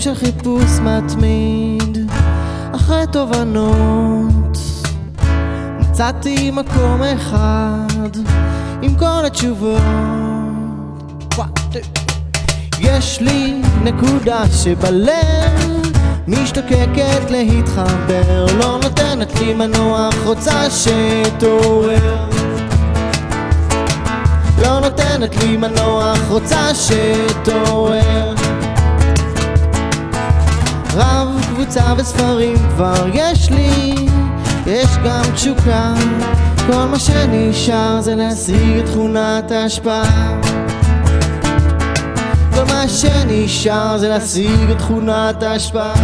שנים 0.00 0.14
של 0.16 0.26
חיפוש 0.26 0.78
מתמיד, 0.82 2.10
אחרי 2.74 3.04
תובנות, 3.12 4.58
מצאתי 5.80 6.50
מקום 6.50 7.02
אחד 7.02 8.10
עם 8.82 8.94
כל 8.98 9.26
התשובות. 9.26 9.80
יש 12.80 13.20
לי 13.20 13.62
נקודה 13.82 14.44
שבלב 14.62 15.90
משתוקקת 16.28 17.30
להתחבר 17.30 18.46
לא 18.58 18.78
נותנת 18.82 19.40
לי 19.40 19.54
מנוח, 19.54 20.14
רוצה 20.24 20.70
שתעורר. 20.70 22.28
לא 24.62 24.80
נותנת 24.80 25.36
לי 25.42 25.56
מנוח, 25.56 26.18
רוצה 26.28 26.74
שתעורר 26.74 28.34
רב, 30.94 31.28
קבוצה 31.54 31.94
וספרים 31.96 32.56
כבר 32.56 33.06
יש 33.12 33.50
לי 33.50 33.94
יש 34.66 34.88
גם 35.04 35.22
תשוקה. 35.34 35.94
כל 36.66 36.84
מה 36.90 36.98
שנשאר 36.98 38.00
זה 38.00 38.14
להשיג 38.14 38.78
את 38.78 38.86
תכונת 38.86 39.50
ההשפעה. 39.50 40.40
כל 42.54 42.64
מה 42.64 42.88
שנשאר 42.88 43.98
זה 43.98 44.08
להשיג 44.08 44.70
את 44.70 44.78
תכונת 44.78 45.42
ההשפעה. 45.42 45.94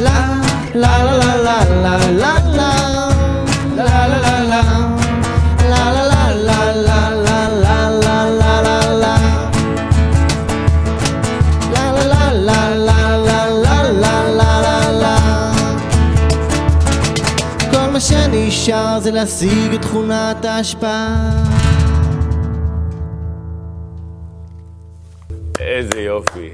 לה, 0.00 0.40
לה 0.74 1.04
לה 1.04 1.36
לה 1.36 1.64
לה 1.82 1.98
לה 2.10 2.10
לה 2.10 2.53
שנשאר 18.64 19.00
זה 19.00 19.10
להשיג 19.10 19.74
את 19.74 19.80
תכונת 19.80 20.44
ההשפעה 20.44 21.16
איזה 25.60 26.00
יופי. 26.00 26.50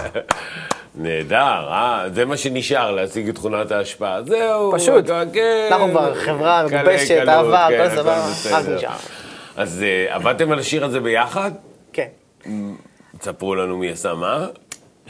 נהדר, 0.94 1.68
אה? 1.70 2.04
זה 2.14 2.24
מה 2.24 2.36
שנשאר, 2.36 2.90
להשיג 2.90 3.28
את 3.28 3.34
תכונת 3.34 3.72
ההשפעה. 3.72 4.22
זהו. 4.22 4.72
פשוט. 4.74 5.06
כן. 5.32 5.68
אנחנו 5.70 5.90
כבר 5.90 6.14
חברה 6.14 6.66
מגובשת, 6.66 7.24
אהבה, 7.28 7.66
כן, 7.70 7.80
הכל 7.80 7.96
סבבה. 7.96 8.26
רק 8.50 8.68
נשאר. 8.68 8.96
אז 9.56 9.82
אה, 9.82 10.14
עבדתם 10.14 10.52
על 10.52 10.58
השיר 10.58 10.84
הזה 10.84 11.00
ביחד? 11.00 11.50
כן. 11.92 12.08
תספרו 13.18 13.54
לנו 13.54 13.76
מי 13.76 13.90
עשה 13.90 14.14
מה. 14.14 14.46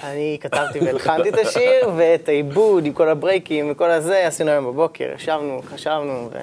אני 0.02 0.38
כתבתי 0.40 0.80
והלחנתי 0.80 1.28
את 1.28 1.38
השיר, 1.38 1.90
ואת 1.96 2.28
העיבוד 2.28 2.86
עם 2.86 2.92
כל 2.92 3.08
הברייקים 3.08 3.70
וכל 3.70 3.90
הזה 3.90 4.26
עשינו 4.26 4.50
היום 4.50 4.64
בבוקר. 4.64 5.12
ישבנו, 5.16 5.62
חשבנו, 5.66 6.28
ו... 6.32 6.38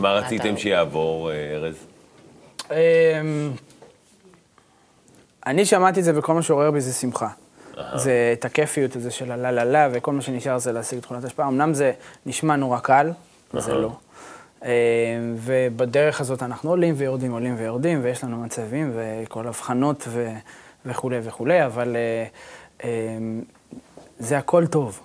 מה 0.00 0.12
רציתם 0.12 0.56
שיעבור, 0.56 1.30
אה, 1.30 1.54
ארז? 1.54 1.76
אמ, 2.70 2.76
אני 5.46 5.64
שמעתי 5.64 6.00
את 6.00 6.04
זה 6.04 6.18
וכל 6.18 6.34
מה 6.34 6.42
שעורר 6.42 6.70
בי 6.70 6.80
זה 6.80 6.92
שמחה. 6.92 7.28
זה 7.94 8.34
את 8.38 8.44
הכיפיות 8.44 8.96
הזה 8.96 9.10
של 9.10 9.32
הלה 9.32 9.50
לה 9.50 9.64
לה, 9.64 9.88
וכל 9.92 10.12
מה 10.12 10.22
שנשאר 10.22 10.58
זה 10.58 10.72
להשיג 10.72 11.00
תכונת 11.00 11.24
השפעה. 11.24 11.48
אמנם 11.48 11.74
זה 11.74 11.92
נשמע 12.26 12.56
נורא 12.56 12.78
קל, 12.78 13.10
זה 13.52 13.74
לא. 13.74 13.90
אה, 14.64 14.70
ובדרך 15.36 16.20
הזאת 16.20 16.42
אנחנו 16.42 16.70
עולים 16.70 16.94
ויורדים, 16.96 17.32
עולים 17.32 17.54
ויורדים, 17.58 18.00
ויש 18.02 18.24
לנו 18.24 18.36
מצבים 18.36 18.92
וכל 18.94 19.46
הבחנות 19.46 20.04
ו- 20.08 20.32
וכולי 20.86 21.18
וכולי, 21.22 21.66
אבל 21.66 21.96
אה, 21.96 22.24
אה, 22.84 23.18
זה 24.18 24.38
הכל 24.38 24.66
טוב. 24.66 25.00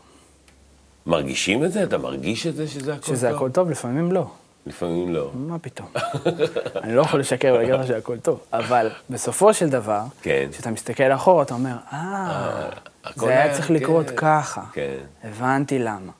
מרגישים 1.05 1.63
את 1.65 1.71
זה? 1.71 1.83
אתה 1.83 1.97
מרגיש 1.97 2.47
את 2.47 2.55
זה 2.55 2.67
שזה 2.67 2.93
הכל 2.93 3.05
טוב? 3.05 3.15
שזה 3.15 3.29
הכל 3.29 3.51
טוב, 3.51 3.69
לפעמים 3.69 4.11
לא. 4.11 4.25
לפעמים 4.65 5.13
לא. 5.13 5.31
מה 5.33 5.59
פתאום? 5.59 5.87
אני 6.83 6.95
לא 6.95 7.01
יכול 7.01 7.19
לשקר 7.19 7.53
ולהגיד 7.57 7.73
לך 7.73 7.87
שהכל 7.87 8.17
טוב, 8.17 8.39
אבל 8.53 8.89
בסופו 9.09 9.53
של 9.53 9.69
דבר, 9.69 10.01
כן. 10.21 10.47
כשאתה 10.51 10.71
מסתכל 10.71 11.03
אחורה, 11.11 11.43
אתה 11.43 11.53
אומר, 11.53 11.75
אה, 11.93 12.69
הכל 13.03 13.19
זה 13.25 13.31
היה 13.31 13.43
היה- 13.43 13.53
צריך 13.53 13.71
לקרות 13.71 14.09
כן, 14.09 14.15
ככה. 14.15 14.61
כן. 14.73 14.95
הבנתי 15.23 15.79
למה. 15.79 16.11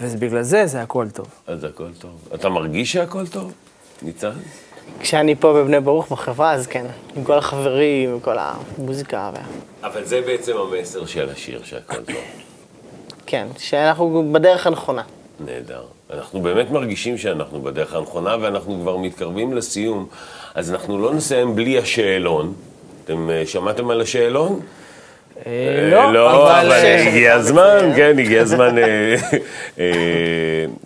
ובגלל 0.00 0.42
זה 0.42 0.66
זה 0.66 0.82
הכל 0.82 1.10
טוב. 1.10 1.26
אז 1.46 1.64
הכל 1.64 1.88
טוב. 1.98 2.28
אתה 2.34 2.48
מרגיש 2.48 2.92
שהכל 2.92 3.26
טוב? 3.26 3.52
ניצן? 4.02 4.32
כשאני 5.00 5.34
פה 5.34 5.52
בבני 5.52 5.80
ברוך 5.80 6.12
בחברה, 6.12 6.52
אז 6.52 6.66
כן, 6.66 6.86
עם 7.16 7.24
כל 7.24 7.38
החברים, 7.38 8.10
עם 8.10 8.20
כל 8.20 8.36
המוזיקה, 8.38 9.30
ו... 9.34 9.36
אבל 9.86 10.04
זה 10.04 10.20
בעצם 10.20 10.52
המסר 10.56 11.06
של 11.06 11.30
השיר, 11.30 11.60
שהכל 11.64 11.96
טוב. 11.96 12.16
כן, 13.26 13.46
שאנחנו 13.58 14.28
בדרך 14.32 14.66
הנכונה. 14.66 15.02
נהדר. 15.40 15.82
אנחנו 16.14 16.40
באמת 16.40 16.70
מרגישים 16.70 17.18
שאנחנו 17.18 17.60
בדרך 17.60 17.94
הנכונה, 17.94 18.36
ואנחנו 18.40 18.78
כבר 18.82 18.96
מתקרבים 18.96 19.56
לסיום, 19.56 20.06
אז 20.54 20.72
אנחנו 20.72 20.98
לא 20.98 21.14
נסיים 21.14 21.56
בלי 21.56 21.78
השאלון. 21.78 22.54
אתם 23.04 23.30
אה, 23.30 23.42
שמעתם 23.46 23.90
על 23.90 24.00
השאלון? 24.00 24.60
אה, 25.46 25.52
אה, 25.92 26.12
לא, 26.12 26.60
אבל 26.60 26.72
אה, 26.72 27.08
הגיע 27.08 27.34
הזמן, 27.34 27.92
כן, 27.96 28.18
הגיע 28.18 28.42
הזמן. 28.42 28.74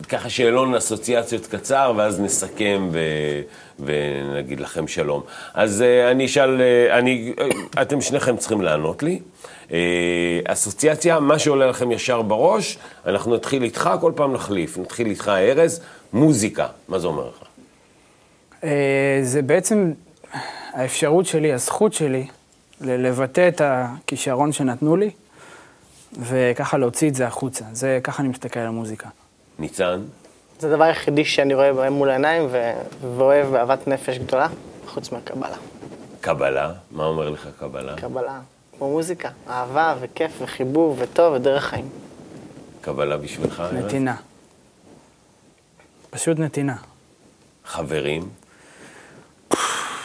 ככה 0.09 0.31
שאלון 0.31 0.75
אסוציאציות 0.75 1.47
קצר, 1.47 1.93
ואז 1.97 2.21
נסכם 2.21 2.89
ו- 2.93 3.41
ונגיד 3.85 4.61
לכם 4.61 4.89
שלום. 4.89 5.23
אז 5.55 5.83
אה, 5.83 6.11
אני 6.11 6.27
אשאל, 6.27 6.61
אה, 6.61 6.99
אני, 6.99 7.33
אה, 7.41 7.83
אתם 7.83 8.01
שניכם 8.01 8.37
צריכים 8.37 8.61
לענות 8.61 9.03
לי. 9.03 9.21
אסוציאציה, 10.45 11.21
מה 11.21 11.39
שעולה 11.39 11.67
לכם 11.67 11.93
ישר 11.93 12.23
בראש, 12.23 12.79
אנחנו 13.07 13.35
נתחיל 13.35 13.63
איתך, 13.63 13.91
כל 14.01 14.13
פעם 14.17 14.33
נחליף. 14.33 14.79
נתחיל 14.79 15.07
איתך, 15.07 15.29
ארז, 15.29 15.81
מוזיקה, 16.13 16.67
מה 16.89 16.99
זה 16.99 17.07
אומר 17.07 17.29
לך? 17.29 17.43
זה 19.23 19.43
בעצם 19.43 19.93
האפשרות 20.73 21.27
שלי, 21.27 21.53
הזכות 21.53 21.93
שלי, 21.93 22.27
לבטא 22.81 23.49
את 23.49 23.61
הכישרון 23.65 24.53
שנתנו 24.53 24.97
לי, 24.97 25.11
וככה 26.21 26.79
להוציא 26.79 27.09
את 27.09 27.15
זה 27.15 27.27
החוצה. 27.27 27.65
זה, 27.73 28.01
ככה 28.03 28.23
אני 28.23 28.29
מסתכל 28.29 28.61
על 28.61 28.67
המוזיקה. 28.67 29.09
ניצן? 29.59 30.01
זה 30.63 30.69
הדבר 30.69 30.85
היחידי 30.85 31.25
שאני 31.25 31.55
רואה 31.55 31.73
בהם 31.73 31.93
מול 31.93 32.11
העיניים 32.11 32.47
ו... 32.51 32.73
ואוהב 33.17 33.47
באהבת 33.47 33.89
נפש 33.89 34.19
גדולה, 34.19 34.49
חוץ 34.87 35.13
מהקבלה. 35.13 35.57
קבלה, 36.21 36.73
מה 36.91 37.05
אומר 37.05 37.31
לך 37.31 37.49
קבלה? 37.59 37.97
קבלה, 37.97 38.41
כמו 38.79 38.91
מוזיקה, 38.91 39.29
אהבה 39.49 39.95
וכיף 40.01 40.33
וחיבור 40.43 40.97
וטוב 40.99 41.35
ודרך 41.35 41.65
חיים. 41.65 41.89
קבלה 42.81 43.17
בשבילך? 43.17 43.63
נתינה. 43.73 44.17
פשוט 46.11 46.39
נתינה. 46.39 46.77
חברים? 47.65 48.29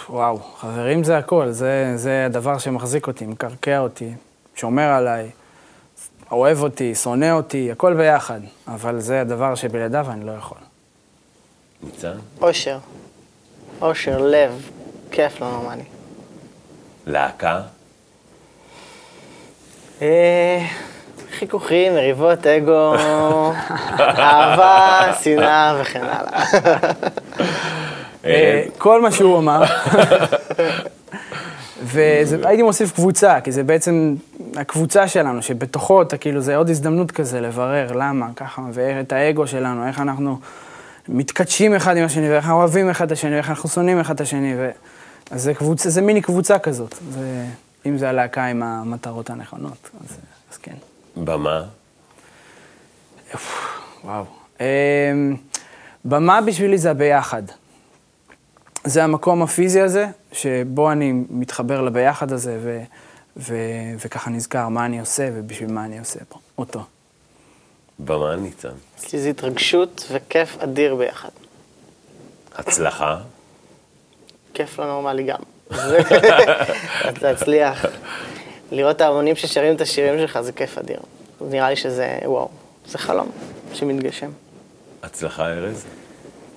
וואו, 0.09 0.37
חברים 0.37 1.03
זה 1.03 1.17
הכל, 1.17 1.51
זה, 1.51 1.93
זה 1.95 2.25
הדבר 2.25 2.57
שמחזיק 2.57 3.07
אותי, 3.07 3.25
מקרקע 3.25 3.79
אותי, 3.79 4.13
שומר 4.55 4.89
עליי, 4.89 5.29
אוהב 6.31 6.63
אותי, 6.63 6.95
שונא 6.95 7.31
אותי, 7.31 7.71
הכל 7.71 7.93
ביחד. 7.93 8.39
אבל 8.67 8.99
זה 8.99 9.21
הדבר 9.21 9.55
שבלעדיו 9.55 10.05
אני 10.11 10.25
לא 10.25 10.31
יכול. 10.31 10.57
ניצן? 11.83 12.17
אושר, 12.41 12.77
אושר, 13.81 14.17
לב, 14.17 14.69
כיף 15.11 15.41
לא 15.41 15.51
נורמלי. 15.51 15.83
להקה? 17.07 17.61
אה, 20.01 20.65
חיכוכים, 21.39 21.93
מריבות, 21.93 22.47
אגו, 22.47 22.93
אהבה, 23.99 25.13
שנאה 25.23 25.77
וכן 25.81 26.03
הלאה. 26.03 26.43
אה, 28.25 28.63
כל 28.77 29.01
מה 29.01 29.11
שהוא 29.11 29.37
אמר. 29.37 29.63
והייתי 31.83 32.63
מוסיף 32.63 32.91
קבוצה, 32.91 33.41
כי 33.41 33.51
זה 33.51 33.63
בעצם 33.63 34.15
הקבוצה 34.55 35.07
שלנו, 35.07 35.41
שבתוכו 35.41 36.01
אתה 36.01 36.17
כאילו, 36.17 36.41
זה 36.41 36.55
עוד 36.55 36.69
הזדמנות 36.69 37.11
כזה 37.11 37.41
לברר 37.41 37.91
למה, 37.91 38.27
ככה, 38.35 38.61
ואת 38.73 39.13
האגו 39.13 39.47
שלנו, 39.47 39.87
איך 39.87 39.99
אנחנו 39.99 40.39
מתכתשים 41.09 41.75
אחד 41.75 41.97
עם 41.97 42.05
השני, 42.05 42.29
ואיך 42.29 42.45
אנחנו 42.45 42.59
אוהבים 42.59 42.89
אחד 42.89 43.05
את 43.05 43.11
השני, 43.11 43.35
ואיך 43.35 43.49
אנחנו 43.49 43.69
שונאים 43.69 43.99
אחד 43.99 44.13
את 44.13 44.21
השני, 44.21 44.53
ו... 44.57 44.69
אז 45.31 45.43
זה 45.43 45.53
קבוצה, 45.53 45.89
זה 45.89 46.01
מיני 46.01 46.21
קבוצה 46.21 46.59
כזאת. 46.59 46.95
זה, 47.11 47.45
אם 47.85 47.97
זה 47.97 48.09
הלהקה 48.09 48.45
עם 48.45 48.63
המטרות 48.63 49.29
הנכונות, 49.29 49.89
אז, 50.03 50.17
אז 50.51 50.57
כן. 50.57 50.75
במה? 51.17 51.63
וואו. 54.03 54.25
אמ, 54.59 54.65
במה 56.05 56.41
בשבילי 56.41 56.77
זה 56.77 56.91
הביחד. 56.91 57.43
זה 58.83 59.03
המקום 59.03 59.41
הפיזי 59.41 59.81
הזה, 59.81 60.07
שבו 60.31 60.91
אני 60.91 61.13
מתחבר 61.29 61.81
לביחד 61.81 62.31
הזה, 62.31 62.57
ו, 62.63 62.81
ו, 63.37 63.55
וככה 64.05 64.29
נזכר 64.29 64.67
מה 64.69 64.85
אני 64.85 64.99
עושה 64.99 65.29
ובשביל 65.33 65.71
מה 65.71 65.85
אני 65.85 65.99
עושה 65.99 66.19
פה, 66.29 66.39
אותו. 66.57 66.83
במה 67.99 68.35
ניצן? 68.35 68.69
אצלי 68.99 69.19
זה 69.19 69.29
התרגשות 69.29 70.07
וכיף 70.11 70.57
אדיר 70.59 70.95
ביחד. 70.95 71.29
הצלחה? 72.55 73.17
כיף 74.53 74.79
לא 74.79 74.85
נורמלי 74.85 75.23
גם. 75.23 75.39
להצליח. 77.21 77.85
לראות 78.71 78.95
את 78.95 79.01
ההמונים 79.01 79.35
ששרים 79.35 79.75
את 79.75 79.81
השירים 79.81 80.19
שלך 80.19 80.41
זה 80.41 80.51
כיף 80.51 80.77
אדיר. 80.77 80.99
נראה 81.41 81.69
לי 81.69 81.75
שזה, 81.75 82.19
וואו, 82.25 82.49
זה 82.87 82.97
חלום 82.97 83.29
שמתגשם. 83.73 84.29
הצלחה, 85.03 85.47
ארז? 85.47 85.85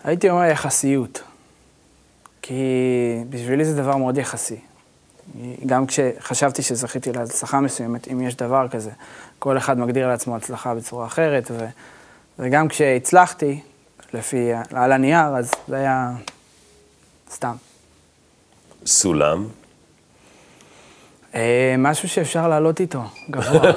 הייתי 0.05 0.31
אומר 0.31 0.45
יחסיות. 0.45 1.23
כי 2.43 2.63
בשבילי 3.31 3.65
זה 3.65 3.83
דבר 3.83 3.97
מאוד 3.97 4.19
יחסי. 4.19 4.57
גם 5.67 5.87
כשחשבתי 5.87 6.63
שזכיתי 6.63 7.13
להצלחה 7.13 7.61
מסוימת, 7.61 8.09
אם 8.09 8.21
יש 8.21 8.37
דבר 8.37 8.69
כזה, 8.69 8.91
כל 9.39 9.59
אחד 9.59 9.79
מגדיר 9.79 10.09
לעצמו 10.09 10.37
הצלחה 10.37 10.75
בצורה 10.75 11.07
אחרת, 11.07 11.51
ו, 11.51 11.67
וגם 12.39 12.69
כשהצלחתי, 12.69 13.61
לפי, 14.15 14.51
על 14.75 14.93
הנייר, 14.93 15.37
אז 15.37 15.51
זה 15.69 15.77
היה 15.77 16.11
סתם. 17.31 17.55
סולם? 18.87 19.47
אה, 21.35 21.75
משהו 21.79 22.09
שאפשר 22.09 22.49
לעלות 22.49 22.81
איתו, 22.81 23.03
גבוה. 23.31 23.73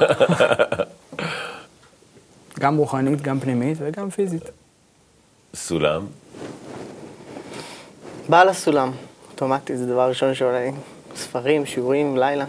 גם 2.60 2.78
רוחנית, 2.78 3.22
גם 3.22 3.40
פנימית 3.40 3.78
וגם 3.82 4.10
פיזית. 4.10 4.44
סולם? 5.56 6.06
בעל 8.30 8.50
הסולם, 8.50 8.92
אוטומטי, 9.32 9.78
זה 9.78 9.86
דבר 9.86 10.10
ראשון 10.10 10.34
שעולה 10.34 10.60
לי. 10.60 10.72
ספרים, 11.16 11.66
שיעורים, 11.66 12.18
לילה. 12.18 12.46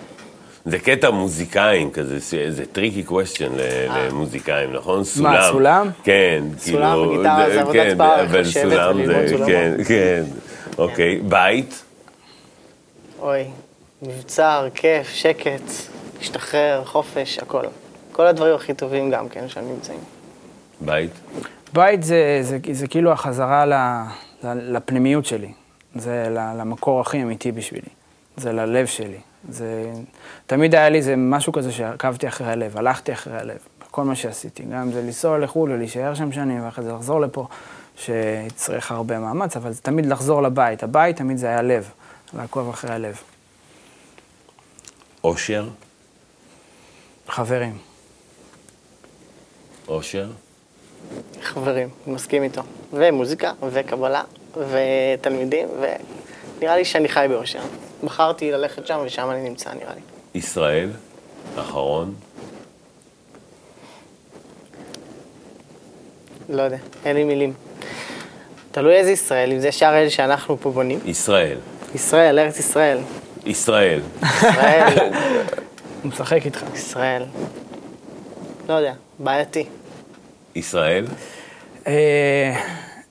זה 0.64 0.78
קטע 0.78 1.10
מוזיקאים 1.10 1.90
כזה, 1.90 2.18
זה 2.48 2.66
tricky 2.72 3.02
question 3.02 3.52
למוזיקאים, 3.88 4.72
נכון? 4.72 5.04
סולם. 5.04 5.42
סולם? 5.50 5.90
כן, 6.04 6.44
סולם 6.58 6.96
כאילו... 6.96 7.10
וגיטרה 7.12 7.50
זה 7.50 7.60
עבודת 7.60 7.86
כן, 7.86 7.98
פרך, 7.98 8.30
אבל 8.30 8.44
סולם 8.44 9.06
זה-. 9.06 9.36
כן, 9.46 9.74
כן. 9.88 10.22
אוקיי, 10.78 11.20
בית? 11.28 11.82
אוי, 13.18 13.44
מבצר, 14.02 14.68
כיף, 14.74 15.08
שקט, 15.08 15.62
להשתחרר, 16.18 16.84
חופש, 16.84 17.38
הכל. 17.38 17.62
כל 18.12 18.26
הדברים 18.26 18.54
הכי 18.54 18.74
טובים 18.74 19.10
גם 19.10 19.28
כן 19.28 19.48
שם 19.48 19.60
נמצאים. 19.60 20.00
בית? 20.80 21.10
בית 21.72 22.02
זה, 22.02 22.38
זה, 22.42 22.58
זה 22.72 22.86
כאילו 22.86 23.12
החזרה 23.12 23.64
לפנימיות 24.44 25.24
שלי. 25.24 25.52
זה 25.94 26.26
למקור 26.30 27.00
הכי 27.00 27.22
אמיתי 27.22 27.52
בשבילי. 27.52 27.88
זה 28.36 28.52
ללב 28.52 28.86
שלי. 28.86 29.18
זה... 29.48 29.92
תמיד 30.46 30.74
היה 30.74 30.88
לי 30.88 30.98
איזה 30.98 31.16
משהו 31.16 31.52
כזה 31.52 31.72
שעקבתי 31.72 32.28
אחרי 32.28 32.46
הלב, 32.46 32.76
הלכתי 32.76 33.12
אחרי 33.12 33.36
הלב. 33.36 33.58
כל 33.90 34.04
מה 34.04 34.16
שעשיתי, 34.16 34.62
גם 34.62 34.72
אם 34.72 34.92
זה 34.92 35.02
לנסוע 35.02 35.38
לחו"ל 35.38 35.72
ולהישאר 35.72 36.14
שם 36.14 36.32
שנים, 36.32 36.64
ואחרי 36.64 36.84
זה 36.84 36.92
לחזור 36.92 37.20
לפה, 37.20 37.46
שיצטרך 37.96 38.92
הרבה 38.92 39.18
מאמץ, 39.18 39.56
אבל 39.56 39.72
זה 39.72 39.82
תמיד 39.82 40.06
לחזור 40.06 40.42
לבית. 40.42 40.82
הבית 40.82 41.16
תמיד 41.16 41.36
זה 41.36 41.46
היה 41.46 41.62
לב, 41.62 41.90
לעקוב 42.34 42.68
אחרי 42.68 42.90
הלב. 42.90 43.20
אושר? 45.24 45.68
חברים. 47.28 47.78
אושר? 49.88 50.30
חברים, 51.42 51.88
מסכים 52.06 52.42
איתו. 52.42 52.62
ומוזיקה, 52.92 53.52
וקבלה, 53.70 54.22
ותלמידים, 54.56 55.68
ונראה 56.58 56.76
לי 56.76 56.84
שאני 56.84 57.08
חי 57.08 57.26
באושר. 57.28 57.60
בחרתי 58.04 58.50
ללכת 58.50 58.86
שם 58.86 59.00
ושם 59.04 59.30
אני 59.30 59.48
נמצא, 59.48 59.70
נראה 59.72 59.94
לי. 59.94 60.00
ישראל? 60.38 60.90
אחרון. 61.56 62.14
לא 66.48 66.62
יודע, 66.62 66.76
אין 67.04 67.16
לי 67.16 67.24
מילים. 67.24 67.52
תלוי 68.72 68.94
איזה 68.96 69.10
ישראל, 69.10 69.52
אם 69.52 69.58
זה 69.58 69.72
שאר 69.72 69.94
אלה 69.96 70.10
שאנחנו 70.10 70.56
פה 70.60 70.70
בונים. 70.70 70.98
ישראל. 71.04 71.58
ישראל, 71.94 72.38
ארץ 72.38 72.58
ישראל. 72.58 72.98
ישראל. 73.46 74.00
ישראל, 74.22 74.88
הוא 76.02 76.10
משחק 76.10 76.44
איתך. 76.44 76.64
ישראל. 76.74 77.24
לא 78.68 78.74
יודע, 78.74 78.92
בעייתי. 79.18 79.64
ישראל. 80.54 81.06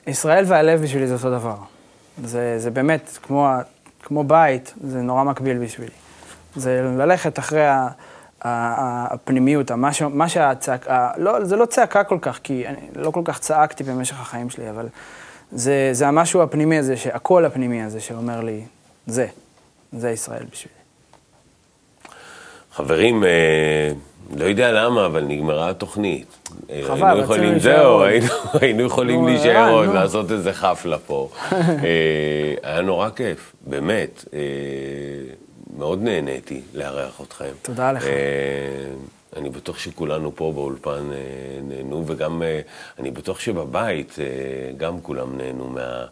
ישראל 0.06 0.44
והלב 0.48 0.82
בשבילי 0.82 1.06
זה 1.06 1.14
אותו 1.14 1.30
דבר. 1.30 1.56
זה, 2.24 2.58
זה 2.58 2.70
באמת 2.70 3.18
כמו, 3.22 3.48
כמו 4.02 4.24
בית, 4.24 4.74
זה 4.80 5.02
נורא 5.02 5.24
מקביל 5.24 5.58
בשבילי. 5.58 5.92
זה 6.56 6.82
ללכת 6.98 7.38
אחרי 7.38 7.66
ה, 7.66 7.88
ה, 8.42 8.48
ה, 8.48 9.06
הפנימיות, 9.14 9.70
מה, 9.70 9.90
מה 10.10 10.28
שהצעקה, 10.28 11.10
לא, 11.16 11.44
זה 11.44 11.56
לא 11.56 11.66
צעקה 11.66 12.04
כל 12.04 12.18
כך, 12.20 12.40
כי 12.42 12.66
אני 12.66 12.80
לא 12.94 13.10
כל 13.10 13.22
כך 13.24 13.38
צעקתי 13.38 13.84
במשך 13.84 14.20
החיים 14.20 14.50
שלי, 14.50 14.70
אבל 14.70 14.88
זה, 15.52 15.88
זה 15.92 16.08
המשהו 16.08 16.42
הפנימי 16.42 16.78
הזה, 16.78 16.94
הקול 17.12 17.44
הפנימי 17.44 17.82
הזה 17.82 18.00
שאומר 18.00 18.40
לי, 18.40 18.64
זה, 19.06 19.26
זה 19.92 20.10
ישראל 20.10 20.44
בשבילי. 20.52 20.74
חברים, 22.72 23.24
אה, 23.24 23.92
לא 24.36 24.44
יודע 24.44 24.72
למה, 24.72 25.06
אבל 25.06 25.24
נגמרה 25.24 25.70
התוכנית. 25.70 26.48
חבל, 26.82 27.06
היינו 27.06 27.06
רצינו 27.06 27.22
יכולים, 27.22 27.52
להישאר 27.52 27.76
זהו, 27.76 27.92
עוד. 27.92 28.06
היינו, 28.06 28.26
היינו 28.60 28.82
יכולים 28.82 29.26
להישאר 29.26 29.70
עוד. 29.70 29.88
לעשות 29.88 30.32
איזה 30.32 30.52
חפלה 30.52 30.98
פה. 30.98 31.28
אה, 31.52 32.54
היה 32.62 32.80
נורא 32.80 33.08
כיף, 33.10 33.52
באמת. 33.66 34.24
אה, 34.34 34.38
מאוד 35.76 36.02
נהניתי 36.02 36.60
לארח 36.74 37.20
אתכם. 37.20 37.50
תודה 37.62 37.92
לך. 37.92 38.06
אה, 38.06 38.10
אני 39.36 39.50
בטוח 39.50 39.78
שכולנו 39.78 40.36
פה 40.36 40.52
באולפן 40.54 41.10
נהנו, 41.62 42.04
וגם 42.06 42.42
אני 42.98 43.10
בטוח 43.10 43.40
שבבית 43.40 44.16
גם 44.76 45.00
כולם 45.00 45.38
נהנו 45.38 45.66
מה, 45.66 46.04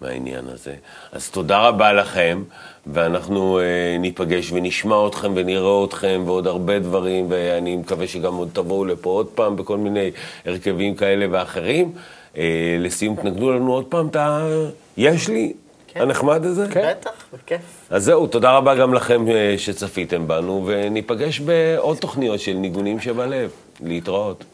מהעניין 0.00 0.44
הזה. 0.48 0.74
אז 1.12 1.30
תודה 1.30 1.68
רבה 1.68 1.92
לכם, 1.92 2.42
ואנחנו 2.86 3.58
אה, 3.58 3.64
ניפגש 3.98 4.52
ונשמע 4.52 5.06
אתכם 5.06 5.32
ונראה 5.36 5.84
אתכם 5.84 6.22
ועוד 6.26 6.46
הרבה 6.46 6.78
דברים, 6.78 7.26
ואני 7.28 7.76
מקווה 7.76 8.06
שגם 8.06 8.34
עוד 8.34 8.48
תבואו 8.52 8.84
לפה 8.84 9.10
עוד 9.10 9.26
פעם 9.26 9.56
בכל 9.56 9.76
מיני 9.76 10.10
הרכבים 10.46 10.94
כאלה 10.94 11.26
ואחרים. 11.30 11.92
אה, 12.36 12.76
לסיום, 12.80 13.16
תנגנו 13.16 13.52
לנו 13.52 13.72
עוד 13.72 13.84
פעם 13.84 14.08
את 14.08 14.16
ה... 14.16 14.48
יש 14.96 15.28
לי? 15.28 15.52
כן. 15.86 16.00
הנחמד 16.00 16.44
הזה? 16.44 16.66
בטח, 16.66 17.10
בכיף. 17.32 17.60
אז 17.90 18.04
זהו, 18.04 18.26
תודה 18.26 18.52
רבה 18.52 18.74
גם 18.74 18.94
לכם 18.94 19.28
אה, 19.28 19.54
שצפיתם 19.58 20.28
בנו, 20.28 20.64
וניפגש 20.66 21.40
בעוד 21.40 21.96
תוכניות 21.96 22.40
של 22.40 22.52
ניגונים 22.52 23.00
שבלב. 23.00 23.50
להתראות. 23.80 24.44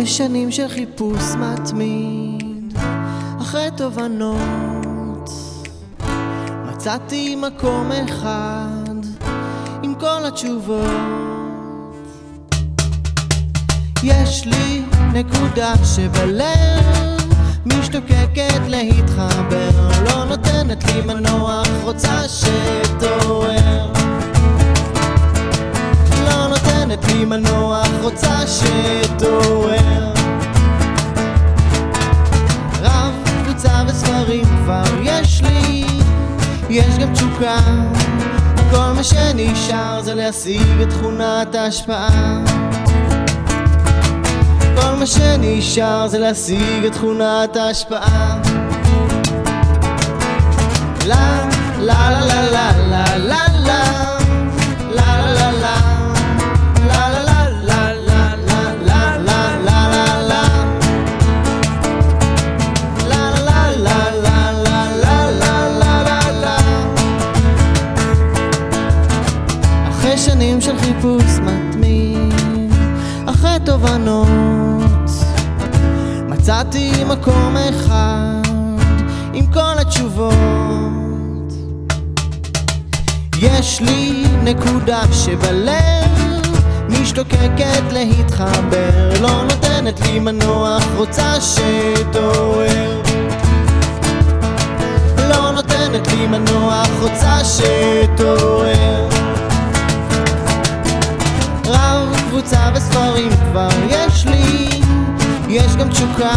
אחרי 0.00 0.10
שנים 0.10 0.52
של 0.52 0.68
חיפוש 0.68 1.22
מתמיד, 1.38 2.78
אחרי 3.40 3.68
תובנות, 3.76 5.30
מצאתי 6.66 7.36
מקום 7.36 7.90
אחד 7.92 8.94
עם 9.82 9.94
כל 9.94 10.26
התשובות. 10.26 10.90
יש 14.02 14.46
לי 14.46 14.82
נקודה 15.12 15.74
שבלב 15.84 17.20
משתוקקת 17.66 18.60
להתחבר, 18.68 19.70
לא 20.04 20.24
נותנת 20.24 20.84
לי 20.84 21.00
מנוח, 21.02 21.68
רוצה 21.82 22.22
שתעורר. 22.28 23.59
לי 26.90 27.24
מנוח, 27.24 27.88
רוצה 28.02 28.46
שתעורר. 28.46 30.12
רב, 32.82 33.14
קבוצה 33.44 33.82
וספרים 33.88 34.44
כבר 34.44 34.82
יש 35.02 35.42
לי, 35.42 35.84
יש 36.70 36.98
גם 36.98 37.14
תשוקה. 37.14 37.58
כל 38.70 38.92
מה 38.96 39.04
שנשאר 39.04 40.02
זה 40.02 40.14
להשיג 40.14 40.80
את 40.82 40.90
תכונת 40.90 41.54
ההשפעה. 41.54 42.38
כל 44.76 44.94
מה 44.98 45.06
שנשאר 45.06 46.08
זה 46.08 46.18
להשיג 46.18 46.84
את 46.86 46.92
תכונת 46.92 47.56
ההשפעה. 47.56 48.40
לה, 51.06 51.48
לה, 51.78 52.10
לה, 52.10 52.50
לה, 52.50 52.72
לה, 52.88 53.04
לה. 53.18 53.46
לה, 53.66 54.09
תובנות, 74.04 75.10
מצאתי 76.28 76.92
מקום 77.04 77.56
אחד 77.56 78.50
עם 79.32 79.46
כל 79.52 79.78
התשובות. 79.78 80.34
יש 83.42 83.80
לי 83.80 84.24
נקודה 84.44 85.02
שבלב 85.12 86.10
משתוקקת 86.88 87.92
להתחבר, 87.92 89.10
לא 89.20 89.42
נותנת 89.42 90.00
לי 90.00 90.18
מנוח, 90.18 90.84
רוצה 90.96 91.34
שתעורר. 91.40 93.02
לא 95.28 95.50
נותנת 95.50 96.08
לי 96.12 96.26
מנוח, 96.26 96.88
רוצה 97.00 97.38
שתעורר. 97.44 99.08
רב, 101.66 102.16
קבוצה 102.28 102.70
וספרים 102.90 103.30
כבר 103.30 103.68
יש 103.88 104.26
לי, 104.26 104.68
יש 105.48 105.76
גם 105.76 105.88
תשוקה. 105.88 106.34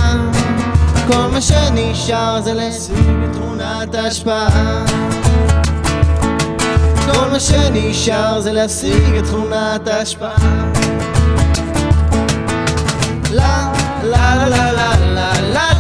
כל 1.08 1.28
מה 1.32 1.42
שנשאר 1.42 2.42
זה 2.42 2.54
להשיג 2.54 3.24
את 3.26 3.36
תכונת 3.36 3.96
ההשפעה. 3.96 4.86
כל 7.06 7.30
מה 7.32 7.40
שנשאר 7.40 8.40
זה 8.40 8.52
להשיג 8.52 9.16
את 9.18 9.24
תכונת 9.24 9.88
ההשפעה. 9.88 10.36
לה, 13.32 13.74
לה, 14.04 14.36
לה, 14.36 14.48
לה, 14.50 14.72
לה, 14.72 14.94
לה. 15.14 15.42
לה, 15.42 15.73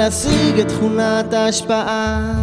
להשיג 0.00 0.60
את 0.60 0.68
תכונת 0.68 1.32
ההשפעה. 1.32 2.39